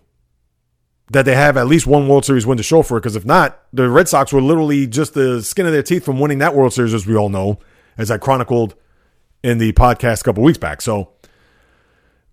[1.10, 3.00] that they have at least one World Series win to show for it.
[3.00, 6.20] Because if not, the Red Sox were literally just the skin of their teeth from
[6.20, 7.58] winning that World Series, as we all know,
[7.96, 8.74] as I chronicled
[9.42, 10.82] in the podcast a couple weeks back.
[10.82, 11.12] So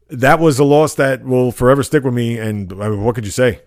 [0.09, 2.37] that was a loss that will forever stick with me.
[2.37, 3.61] And I mean, what could you say?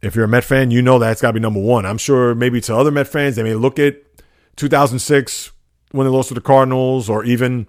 [0.00, 1.84] If you're a Met fan, you know that's got to be number one.
[1.84, 3.96] I'm sure maybe to other Met fans, they may look at
[4.56, 5.52] 2006
[5.92, 7.66] when they lost to the Cardinals, or even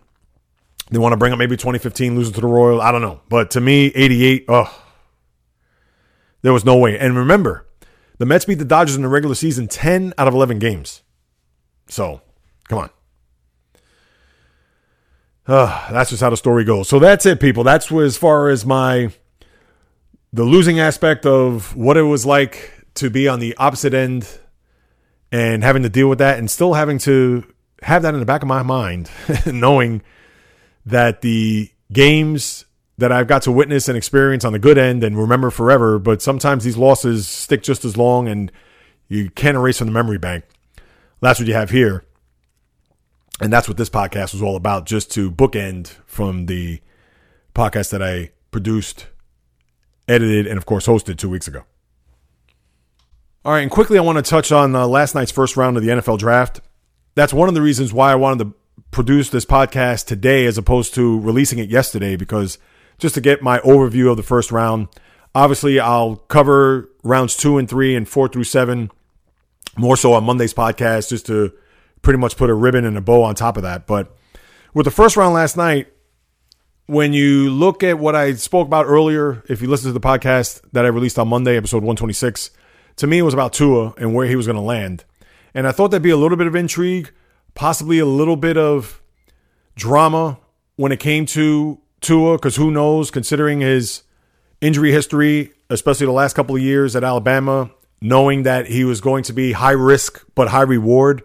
[0.91, 2.82] they want to bring up maybe 2015 losing to the Royals.
[2.82, 3.21] I don't know.
[3.30, 4.84] But to me, 88, oh,
[6.41, 6.97] there was no way.
[6.97, 7.65] And remember,
[8.17, 11.01] the Mets beat the Dodgers in the regular season 10 out of 11 games.
[11.88, 12.21] So,
[12.67, 12.89] come on.
[15.47, 16.88] Uh, that's just how the story goes.
[16.88, 17.63] So that's it, people.
[17.63, 19.11] That's as far as my
[20.32, 24.27] the losing aspect of what it was like to be on the opposite end
[25.32, 27.43] and having to deal with that and still having to
[27.82, 29.09] have that in the back of my mind,
[29.45, 30.01] knowing
[30.86, 32.65] that the games
[32.97, 35.99] that I've got to witness and experience on the good end and remember forever.
[35.99, 38.51] But sometimes these losses stick just as long and
[39.07, 40.43] you can't erase from the memory bank.
[41.21, 42.05] That's what you have here.
[43.41, 46.82] And that's what this podcast was all about, just to bookend from the
[47.55, 49.07] podcast that I produced,
[50.10, 51.64] edited, and of course hosted two weeks ago.
[53.45, 55.84] All right, and quickly, I want to touch on uh, last night's first round of
[55.84, 56.60] the NFL draft.
[57.16, 58.53] That's one of the reasons why I wanted to
[58.91, 62.57] produce this podcast today as opposed to releasing it yesterday because
[62.97, 64.88] just to get my overview of the first round.
[65.34, 68.91] Obviously, I'll cover rounds two and three and four through seven
[69.78, 71.53] more so on Monday's podcast just to
[72.01, 73.88] pretty much put a ribbon and a bow on top of that.
[73.88, 74.16] But
[74.74, 75.88] with the first round last night,
[76.89, 80.59] when you look at what I spoke about earlier, if you listen to the podcast
[80.71, 82.49] that I released on Monday, episode 126,
[82.95, 85.03] to me it was about Tua and where he was going to land.
[85.53, 87.11] And I thought there'd be a little bit of intrigue,
[87.53, 89.03] possibly a little bit of
[89.75, 90.39] drama
[90.77, 94.01] when it came to Tua because who knows, considering his
[94.59, 97.69] injury history, especially the last couple of years at Alabama,
[98.01, 101.21] knowing that he was going to be high risk but high reward.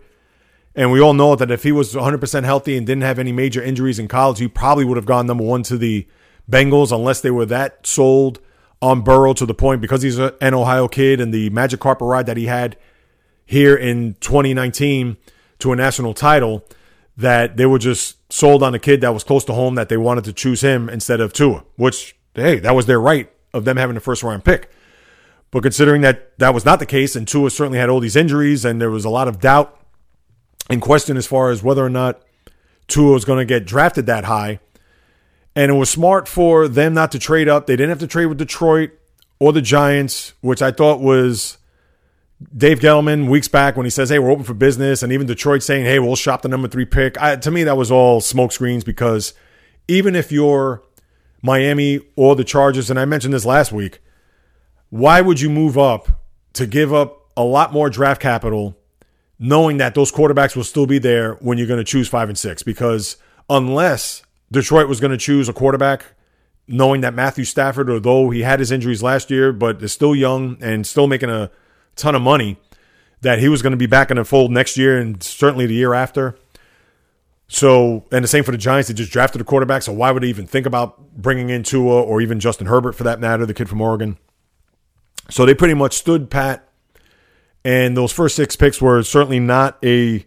[0.75, 3.63] And we all know that if he was 100% healthy and didn't have any major
[3.63, 6.07] injuries in college, he probably would have gone number one to the
[6.51, 8.41] Bengals unless they were that sold
[8.83, 12.27] on Burrow to the point because he's an Ohio kid and the magic carpet ride
[12.27, 12.77] that he had
[13.47, 15.17] here in 2019
[15.61, 16.65] to a national title
[17.17, 19.97] that they were just sold on a kid that was close to home that they
[19.97, 23.77] wanted to choose him instead of Tua, which, hey, that was their right of them
[23.77, 24.71] having the first round pick.
[25.51, 28.65] But considering that that was not the case, and Tua certainly had all these injuries,
[28.65, 29.79] and there was a lot of doubt
[30.71, 32.23] and question as far as whether or not
[32.89, 34.61] Tua was going to get drafted that high.
[35.57, 37.67] And it was smart for them not to trade up.
[37.67, 38.91] They didn't have to trade with Detroit
[39.39, 41.59] or the Giants, which I thought was
[42.57, 45.63] Dave Gettleman weeks back when he says, "Hey, we're open for business," and even Detroit
[45.63, 48.85] saying, "Hey, we'll shop the number three pick." I, to me, that was all smokescreens
[48.85, 49.33] because
[49.87, 50.83] even if you're
[51.43, 54.01] Miami or the Chargers, and I mentioned this last week,
[54.91, 56.09] why would you move up
[56.55, 58.77] to give up a lot more draft capital,
[59.39, 62.39] knowing that those quarterbacks will still be there when you're going to choose five and
[62.39, 62.63] six?
[62.63, 63.17] Because
[63.49, 66.07] unless Detroit was going to choose a quarterback,
[66.67, 70.57] knowing that Matthew Stafford, although he had his injuries last year, but is still young
[70.61, 71.51] and still making a
[71.97, 72.59] ton of money
[73.21, 75.75] that he was going to be back in the fold next year and certainly the
[75.75, 76.37] year after.
[77.49, 78.89] So, and the same for the Giants.
[78.89, 79.83] They just drafted a quarterback.
[79.83, 83.05] So, why would they even think about bringing in Tua or even Justin Herbert for
[83.05, 84.19] that matter, the kid from Oregon?
[85.31, 86.69] So, they pretty much stood pat.
[87.65, 90.25] And those first six picks were certainly not a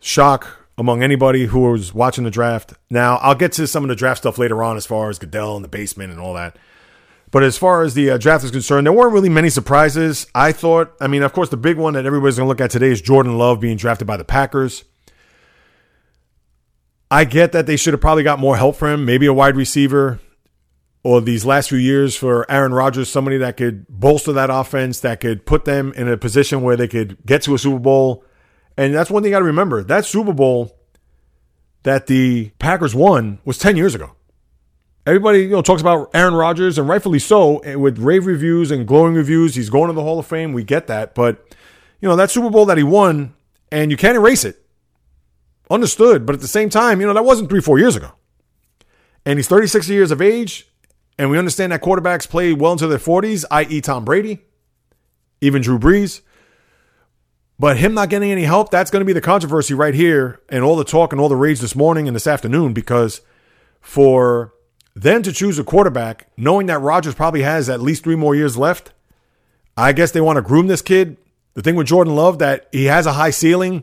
[0.00, 2.72] shock among anybody who was watching the draft.
[2.88, 5.56] Now, I'll get to some of the draft stuff later on as far as Goodell
[5.56, 6.56] and the basement and all that.
[7.30, 10.26] But as far as the uh, draft is concerned, there weren't really many surprises.
[10.34, 12.70] I thought, I mean, of course, the big one that everybody's going to look at
[12.70, 14.84] today is Jordan Love being drafted by the Packers.
[17.10, 19.56] I get that they should have probably got more help for him, maybe a wide
[19.56, 20.18] receiver,
[21.02, 25.20] or these last few years for Aaron Rodgers, somebody that could bolster that offense, that
[25.20, 28.24] could put them in a position where they could get to a Super Bowl.
[28.76, 29.82] And that's one thing you got to remember.
[29.82, 30.76] That Super Bowl
[31.82, 34.12] that the Packers won was 10 years ago.
[35.06, 38.86] Everybody, you know, talks about Aaron Rodgers, and rightfully so, eh, with rave reviews and
[38.86, 39.54] glowing reviews.
[39.54, 40.52] He's going to the Hall of Fame.
[40.52, 41.56] We get that, but
[42.00, 43.34] you know that Super Bowl that he won,
[43.72, 44.62] and you can't erase it.
[45.70, 48.12] Understood, but at the same time, you know that wasn't three, four years ago.
[49.24, 50.69] And he's 36 years of age,
[51.20, 54.38] and we understand that quarterbacks play well into their 40s, i.e., Tom Brady,
[55.42, 56.22] even Drew Brees.
[57.58, 60.64] But him not getting any help, that's going to be the controversy right here, and
[60.64, 63.20] all the talk and all the rage this morning and this afternoon, because
[63.82, 64.54] for
[64.94, 68.56] then to choose a quarterback, knowing that Rodgers probably has at least three more years
[68.56, 68.92] left,
[69.76, 71.18] I guess they want to groom this kid.
[71.52, 73.82] The thing with Jordan Love that he has a high ceiling,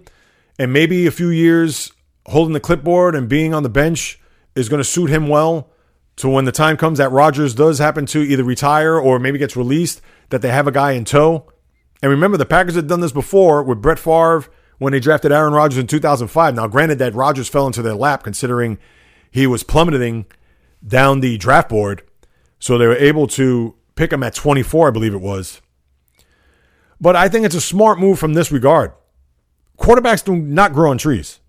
[0.57, 1.91] and maybe a few years
[2.25, 4.19] holding the clipboard and being on the bench
[4.55, 5.69] is going to suit him well.
[6.17, 9.55] So when the time comes that Rodgers does happen to either retire or maybe gets
[9.55, 11.45] released, that they have a guy in tow.
[12.01, 14.45] And remember, the Packers had done this before with Brett Favre
[14.79, 16.55] when they drafted Aaron Rodgers in 2005.
[16.55, 18.79] Now, granted that Rodgers fell into their lap considering
[19.29, 20.25] he was plummeting
[20.85, 22.03] down the draft board.
[22.59, 25.61] So they were able to pick him at 24, I believe it was.
[26.99, 28.91] But I think it's a smart move from this regard.
[29.77, 31.39] Quarterbacks do not grow on trees.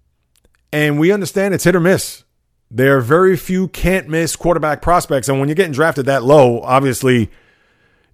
[0.70, 2.24] And we understand it's hit or miss.
[2.70, 5.28] There are very few can't miss quarterback prospects.
[5.28, 7.30] And when you're getting drafted that low, obviously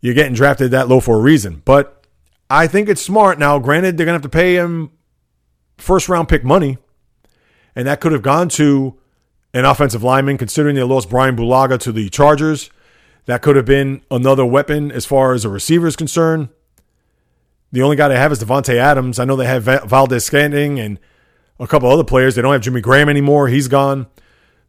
[0.01, 1.63] you're getting drafted that low for a reason.
[1.65, 2.07] But
[2.49, 3.39] I think it's smart.
[3.39, 4.93] Now, granted, they're going to have to pay him
[5.77, 6.79] first round pick money.
[7.75, 8.99] And that could have gone to
[9.53, 12.71] an offensive lineman, considering they lost Brian Bulaga to the Chargers.
[13.27, 16.51] That could have been another weapon as far as a receiver is concerned.
[17.73, 19.19] The only guy they have is Davante Adams.
[19.19, 21.01] I know they have Valdes-Scantling and
[21.59, 22.35] a couple other players.
[22.35, 23.49] They don't have Jimmy Graham anymore.
[23.49, 24.07] He's gone.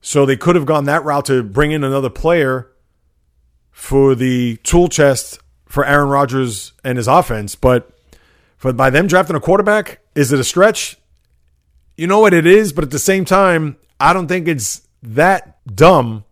[0.06, 2.72] So they could have gone that route to bring in another player
[3.72, 7.56] for the tool chest for Aaron Rodgers and his offense.
[7.56, 7.90] But
[8.56, 10.98] for by them drafting a quarterback, is it a stretch?
[11.98, 15.58] You know what it is, but at the same time, I don't think it's that
[15.76, 16.24] dumb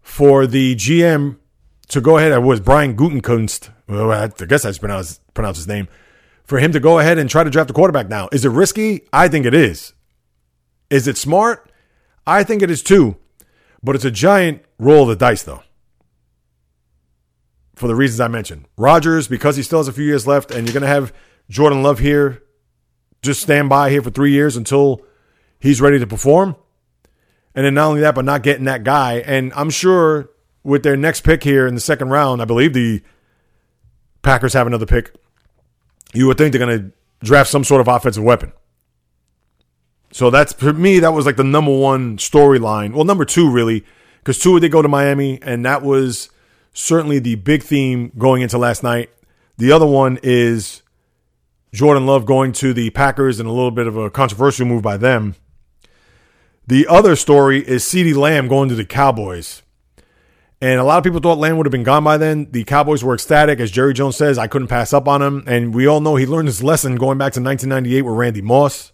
[0.00, 1.36] for the GM
[1.86, 2.32] to go ahead.
[2.32, 3.70] It was Brian Gutekunst.
[3.86, 5.86] Well, I guess I pronounce pronounce his name.
[6.42, 9.02] For him to go ahead and try to draft a quarterback now, is it risky?
[9.12, 9.92] I think it is.
[10.90, 11.68] Is it smart?
[12.26, 13.16] I think it is too.
[13.82, 15.62] But it's a giant roll of the dice, though.
[17.74, 20.66] For the reasons I mentioned, Rodgers because he still has a few years left, and
[20.66, 21.12] you're going to have
[21.48, 22.42] Jordan Love here,
[23.22, 25.02] just stand by here for three years until
[25.58, 26.54] he's ready to perform.
[27.54, 29.18] And then not only that, but not getting that guy.
[29.18, 30.30] And I'm sure
[30.62, 33.02] with their next pick here in the second round, I believe the
[34.22, 35.14] Packers have another pick.
[36.14, 36.92] You would think they're going to
[37.26, 38.52] draft some sort of offensive weapon.
[40.12, 42.92] So that's for me, that was like the number one storyline.
[42.92, 43.84] Well, number two, really,
[44.18, 46.28] because two did go to Miami, and that was
[46.72, 49.10] certainly the big theme going into last night.
[49.56, 50.82] The other one is
[51.72, 54.98] Jordan Love going to the Packers and a little bit of a controversial move by
[54.98, 55.34] them.
[56.66, 59.62] The other story is CeeDee Lamb going to the Cowboys.
[60.60, 62.48] And a lot of people thought Lamb would have been gone by then.
[62.52, 63.58] The Cowboys were ecstatic.
[63.58, 65.42] As Jerry Jones says, I couldn't pass up on him.
[65.46, 68.91] And we all know he learned his lesson going back to 1998 with Randy Moss.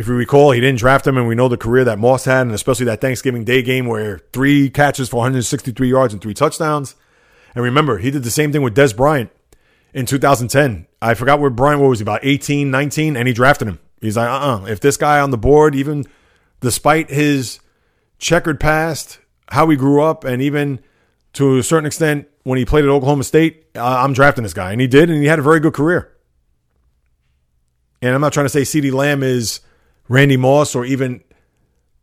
[0.00, 2.46] If you recall, he didn't draft him, and we know the career that Moss had,
[2.46, 6.94] and especially that Thanksgiving Day game where three catches for 163 yards and three touchdowns.
[7.54, 9.30] And remember, he did the same thing with Dez Bryant
[9.92, 10.86] in 2010.
[11.02, 13.78] I forgot where Bryant was, about 18, 19, and he drafted him.
[14.00, 14.60] He's like, uh uh-uh.
[14.62, 16.06] uh If this guy on the board, even
[16.60, 17.60] despite his
[18.18, 19.18] checkered past,
[19.50, 20.80] how he grew up, and even
[21.34, 24.72] to a certain extent when he played at Oklahoma State, I'm drafting this guy.
[24.72, 26.10] And he did, and he had a very good career.
[28.00, 29.60] And I'm not trying to say CeeDee Lamb is
[30.10, 31.22] Randy Moss or even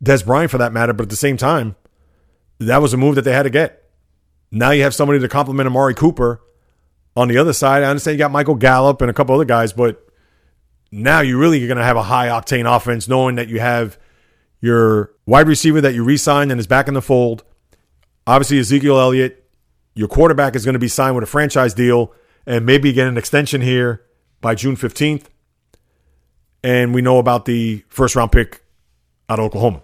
[0.02, 1.76] Dez Bryant for that matter, but at the same time,
[2.58, 3.84] that was a move that they had to get.
[4.50, 6.40] Now you have somebody to complement Amari Cooper
[7.14, 7.82] on the other side.
[7.82, 10.08] I understand you got Michael Gallup and a couple other guys, but
[10.90, 13.98] now you really are going to have a high octane offense knowing that you have
[14.62, 17.44] your wide receiver that you re signed and is back in the fold.
[18.26, 19.44] Obviously, Ezekiel Elliott,
[19.94, 22.14] your quarterback is going to be signed with a franchise deal
[22.46, 24.02] and maybe get an extension here
[24.40, 25.26] by June 15th.
[26.62, 28.62] And we know about the first round pick
[29.28, 29.82] out of Oklahoma.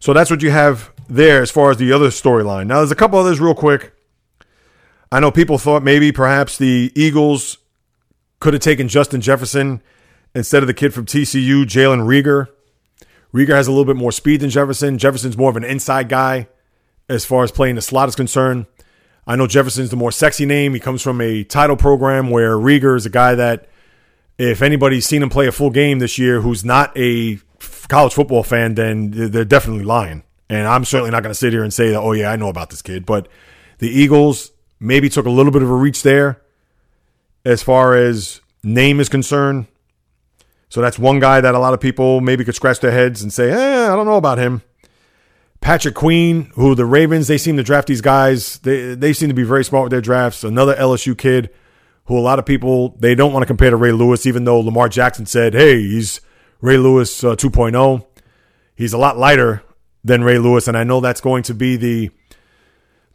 [0.00, 2.66] So that's what you have there as far as the other storyline.
[2.66, 3.92] Now, there's a couple others real quick.
[5.10, 7.58] I know people thought maybe perhaps the Eagles
[8.40, 9.82] could have taken Justin Jefferson
[10.34, 12.48] instead of the kid from TCU, Jalen Reagor.
[13.32, 14.98] Reagor has a little bit more speed than Jefferson.
[14.98, 16.48] Jefferson's more of an inside guy
[17.08, 18.66] as far as playing the slot is concerned.
[19.26, 20.74] I know Jefferson's the more sexy name.
[20.74, 23.68] He comes from a title program where Reagor is a guy that,
[24.38, 27.38] if anybody's seen him play a full game this year who's not a
[27.88, 30.22] college football fan, then they're definitely lying.
[30.48, 32.48] And I'm certainly not going to sit here and say that, oh, yeah, I know
[32.48, 33.04] about this kid.
[33.04, 33.28] But
[33.78, 36.40] the Eagles maybe took a little bit of a reach there
[37.44, 39.66] as far as name is concerned.
[40.68, 43.32] So that's one guy that a lot of people maybe could scratch their heads and
[43.32, 44.62] say, eh, I don't know about him.
[45.60, 48.58] Patrick Queen, who the Ravens, they seem to draft these guys.
[48.58, 50.44] They, they seem to be very smart with their drafts.
[50.44, 51.50] Another LSU kid
[52.08, 54.60] who a lot of people, they don't want to compare to Ray Lewis, even though
[54.60, 56.22] Lamar Jackson said, hey, he's
[56.62, 58.06] Ray Lewis uh, 2.0.
[58.74, 59.62] He's a lot lighter
[60.02, 62.10] than Ray Lewis, and I know that's going to be the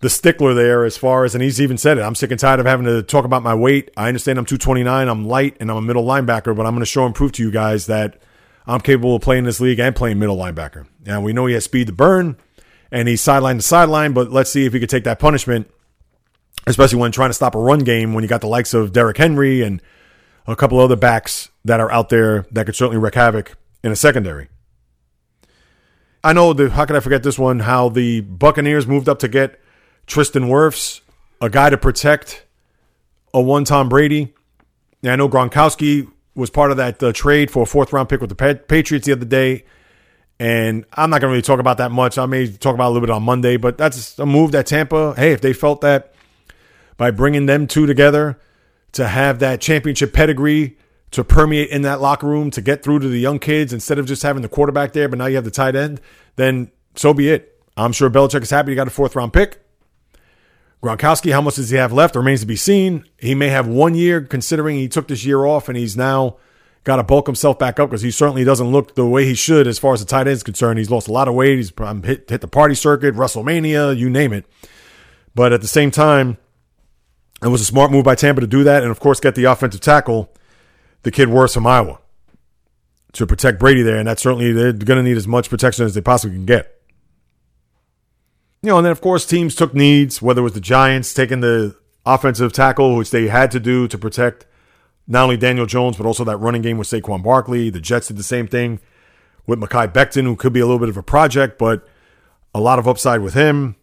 [0.02, 2.02] the stickler there as far as, and he's even said it.
[2.02, 3.89] I'm sick and tired of having to talk about my weight.
[3.96, 6.86] I understand I'm 229, I'm light, and I'm a middle linebacker, but I'm going to
[6.86, 8.22] show and prove to you guys that
[8.68, 10.88] I'm capable of playing this league and playing middle linebacker.
[11.06, 12.36] Now we know he has speed to burn,
[12.91, 15.72] and he's sideline to sideline, but let's see if he could take that punishment,
[16.68, 19.18] especially when trying to stop a run game when you got the likes of Derrick
[19.18, 19.82] Henry and
[20.47, 23.95] a couple other backs that are out there that could certainly wreak havoc in a
[23.95, 24.49] secondary.
[26.24, 27.59] I know the how could I forget this one?
[27.59, 29.59] How the Buccaneers moved up to get
[30.07, 31.01] Tristan Wirfs,
[31.41, 32.45] a guy to protect
[33.34, 34.34] a one Tom Brady.
[35.01, 38.22] Now, I know Gronkowski was part of that uh, trade for a fourth round pick
[38.22, 39.66] with the Patriots the other day.
[40.39, 42.18] And I'm not going to really talk about that much.
[42.18, 45.14] I may talk about a little bit on Monday, but that's a move that Tampa,
[45.16, 46.12] hey, if they felt that
[47.04, 48.39] by bringing them two together
[48.93, 50.78] to have that championship pedigree
[51.12, 54.06] to permeate in that locker room to get through to the young kids instead of
[54.06, 55.99] just having the quarterback there, but now you have the tight end,
[56.38, 57.62] then so be it.
[57.76, 59.60] I'm sure Belichick is happy he got a fourth round pick.
[60.82, 63.04] Gronkowski, how much does he have left remains to be seen.
[63.17, 66.38] He may have one year, considering he took this year off and he's now
[66.86, 69.67] got to bulk himself back up because he certainly doesn't look the way he should
[69.67, 70.80] as far as the tight end is concerned.
[70.80, 71.58] He's lost a lot of weight.
[71.58, 74.46] He's um, hit, hit the party circuit, WrestleMania, you name it.
[75.36, 76.38] But at the same time,
[77.45, 79.45] it was a smart move by Tampa to do that, and of course, get the
[79.45, 80.33] offensive tackle,
[81.03, 81.99] the kid Wirfs from Iowa,
[83.13, 83.97] to protect Brady there.
[83.97, 86.82] And that's certainly they're going to need as much protection as they possibly can get.
[88.61, 91.41] You know, and then of course teams took needs, whether it was the Giants taking
[91.41, 91.75] the
[92.05, 94.45] offensive tackle, which they had to do to protect
[95.05, 97.70] not only Daniel Jones, but also that running game with Saquon Barkley.
[97.70, 98.79] The Jets did the same thing
[99.45, 101.86] with Mekhi Becton, who could be a little bit of a project, but
[102.55, 103.75] a lot of upside with him.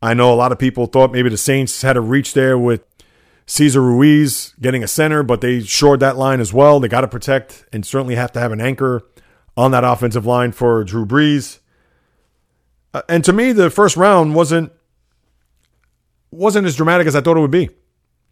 [0.00, 2.82] I know a lot of people thought maybe the Saints had a reach there with
[3.46, 6.80] Cesar Ruiz getting a center, but they shored that line as well.
[6.80, 9.06] They got to protect and certainly have to have an anchor
[9.56, 11.58] on that offensive line for Drew Brees.
[12.94, 14.72] Uh, and to me, the first round wasn't
[16.30, 17.70] wasn't as dramatic as I thought it would be.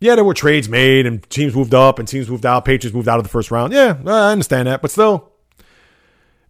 [0.00, 2.64] Yeah, there were trades made and teams moved up and teams moved out.
[2.66, 3.72] Patriots moved out of the first round.
[3.72, 5.32] Yeah, I understand that, but still,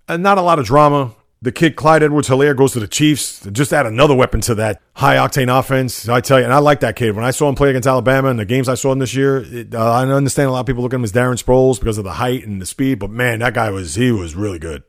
[0.09, 1.14] uh, not a lot of drama.
[1.47, 3.47] The kid Clyde Edwards Helaire goes to the Chiefs.
[3.52, 6.09] Just add another weapon to that high octane offense.
[6.09, 7.14] I tell you, and I like that kid.
[7.14, 9.44] When I saw him play against Alabama and the games I saw him this year,
[9.47, 11.98] it, uh, I understand a lot of people look at him as Darren Sproles because
[11.98, 14.82] of the height and the speed, but man, that guy was he was really good.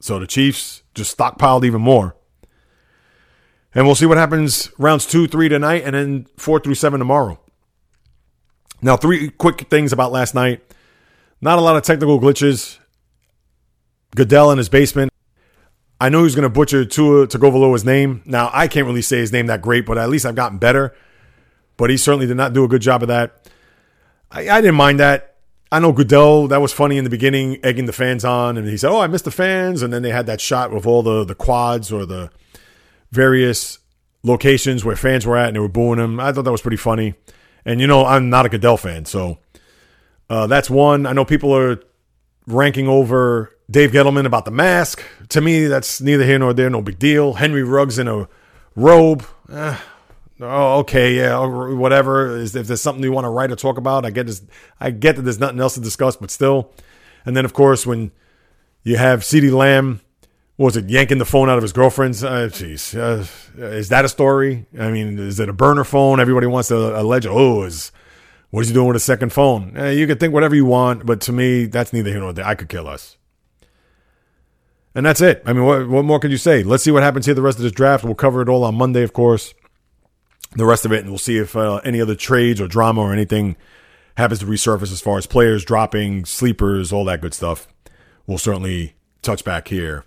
[0.00, 2.16] So the Chiefs just stockpiled even more.
[3.74, 7.38] And we'll see what happens rounds two, three tonight, and then four through seven tomorrow.
[8.80, 10.62] Now, three quick things about last night.
[11.42, 12.78] Not a lot of technical glitches.
[14.14, 15.12] Goodell in his basement.
[16.00, 18.22] I know he's going to butcher Tua Tagovailoa's name.
[18.24, 20.94] Now, I can't really say his name that great, but at least I've gotten better.
[21.76, 23.48] But he certainly did not do a good job of that.
[24.30, 25.36] I, I didn't mind that.
[25.70, 28.58] I know Goodell, that was funny in the beginning, egging the fans on.
[28.58, 29.80] And he said, Oh, I missed the fans.
[29.80, 32.30] And then they had that shot with all the, the quads or the
[33.10, 33.78] various
[34.22, 36.20] locations where fans were at and they were booing him.
[36.20, 37.14] I thought that was pretty funny.
[37.64, 39.04] And, you know, I'm not a Goodell fan.
[39.04, 39.38] So
[40.28, 41.06] uh, that's one.
[41.06, 41.80] I know people are
[42.46, 45.02] ranking over Dave Gettleman about the mask.
[45.30, 46.70] To me, that's neither here nor there.
[46.70, 47.34] No big deal.
[47.34, 48.28] Henry Ruggs in a
[48.74, 49.24] robe.
[49.50, 49.78] Eh,
[50.40, 52.38] oh, okay, yeah, whatever.
[52.38, 54.42] If there's something you want to write or talk about, I get this.
[54.80, 56.72] I get that there's nothing else to discuss, but still.
[57.24, 58.10] And then, of course, when
[58.82, 60.00] you have CeeDee Lamb,
[60.56, 62.22] was it yanking the phone out of his girlfriend's?
[62.22, 63.26] Uh, jeez, uh,
[63.64, 64.66] is that a story?
[64.78, 66.20] I mean, is it a burner phone?
[66.20, 67.26] Everybody wants to allege.
[67.26, 67.92] Oh, is
[68.50, 69.76] what is he doing with a second phone?
[69.76, 72.46] Eh, you can think whatever you want, but to me, that's neither here nor there.
[72.46, 73.16] I could kill us.
[74.94, 75.42] And that's it.
[75.46, 76.62] I mean, what, what more could you say?
[76.62, 78.04] Let's see what happens here the rest of this draft.
[78.04, 79.54] We'll cover it all on Monday, of course.
[80.54, 83.12] The rest of it, and we'll see if uh, any other trades or drama or
[83.12, 83.56] anything
[84.18, 87.66] happens to resurface as far as players dropping, sleepers, all that good stuff.
[88.26, 90.04] We'll certainly touch back here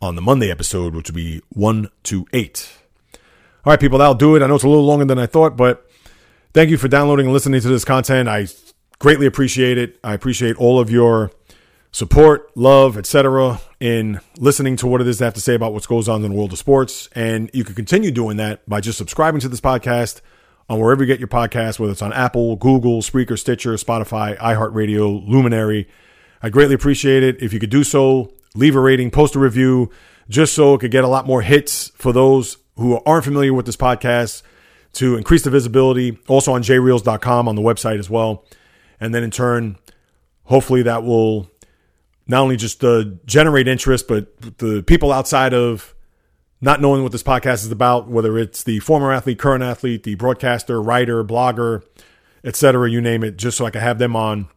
[0.00, 2.72] on the Monday episode, which will be 1 to 8.
[3.64, 4.42] All right, people, that'll do it.
[4.42, 5.90] I know it's a little longer than I thought, but
[6.54, 8.28] thank you for downloading and listening to this content.
[8.28, 8.46] I
[9.00, 9.98] greatly appreciate it.
[10.02, 11.30] I appreciate all of your
[11.92, 13.60] support, love, etc.
[13.80, 16.30] in listening to what it is they have to say about what goes on in
[16.30, 17.08] the world of sports.
[17.14, 20.20] And you can continue doing that by just subscribing to this podcast
[20.68, 25.28] on wherever you get your podcast, whether it's on Apple, Google, Spreaker, Stitcher, Spotify, iHeartRadio,
[25.28, 25.88] Luminary.
[26.42, 27.42] I greatly appreciate it.
[27.42, 29.90] If you could do so, leave a rating, post a review,
[30.28, 33.66] just so it could get a lot more hits for those who aren't familiar with
[33.66, 34.42] this podcast
[34.92, 36.18] to increase the visibility.
[36.28, 38.44] Also on jreels.com on the website as well.
[39.00, 39.76] And then in turn,
[40.44, 41.50] hopefully that will
[42.30, 45.96] not only just uh, generate interest, but the people outside of
[46.60, 50.14] not knowing what this podcast is about, whether it's the former athlete, current athlete, the
[50.14, 51.82] broadcaster, writer, blogger,
[52.44, 54.48] etc., you name it, just so I can have them on.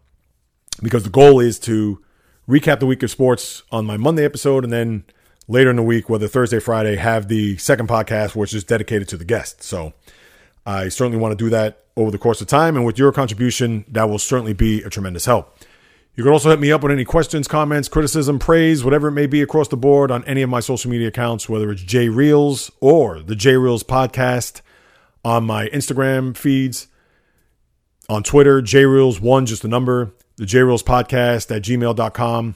[0.84, 2.00] Because the goal is to
[2.48, 5.04] recap the week of sports on my Monday episode, and then
[5.48, 9.18] later in the week, whether Thursday, Friday, have the second podcast, which is dedicated to
[9.18, 9.64] the guest.
[9.64, 9.94] So
[10.64, 13.84] I certainly want to do that over the course of time, and with your contribution,
[13.88, 15.58] that will certainly be a tremendous help.
[16.16, 19.26] You can also hit me up with any questions, comments, criticism, praise, whatever it may
[19.26, 22.72] be across the board on any of my social media accounts, whether it's J Reels
[22.80, 24.62] or the J Reels podcast
[25.26, 26.88] on my Instagram feeds,
[28.08, 32.56] on Twitter, J Reels1, just a number, the J Reels podcast at gmail.com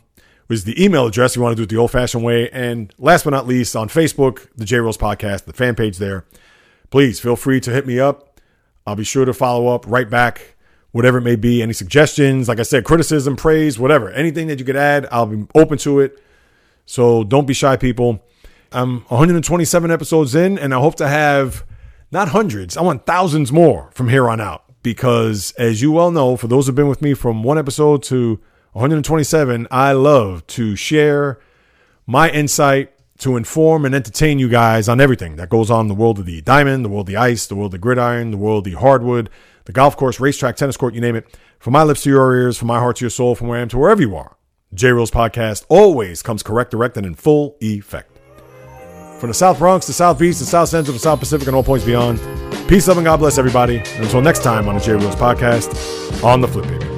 [0.49, 2.51] is the email address you want to do it the old fashioned way.
[2.51, 6.25] And last but not least, on Facebook, the J Reels podcast, the fan page there.
[6.91, 8.39] Please feel free to hit me up.
[8.85, 10.56] I'll be sure to follow up right back
[10.97, 11.61] whatever it may be.
[11.61, 15.47] Any suggestions, like I said, criticism, praise, whatever, anything that you could add, I'll be
[15.55, 16.21] open to it.
[16.85, 18.21] So don't be shy, people.
[18.71, 21.63] I'm 127 episodes in, and I hope to have
[22.11, 24.63] not hundreds, I want thousands more from here on out.
[24.83, 28.39] Because as you well know, for those who've been with me from one episode to
[28.71, 31.39] 127, I love to share
[32.05, 35.95] my insight to inform and entertain you guys on everything that goes on in the
[35.95, 38.37] world of the diamond, the world of the ice, the world of the gridiron, the
[38.37, 39.29] world of the hardwood,
[39.67, 41.37] the golf course, racetrack, tennis court, you name it.
[41.59, 43.61] From my lips to your ears, from my heart to your soul, from where I
[43.61, 44.37] am to wherever you are.
[44.73, 48.17] J Reels podcast always comes correct, direct, and in full effect.
[49.19, 51.63] From the South Bronx, the South Beach, the South Central, the South Pacific, and all
[51.63, 52.19] points beyond.
[52.69, 53.79] Peace, love, and God bless everybody.
[53.79, 56.96] And until next time on the J Reels podcast, on the flip.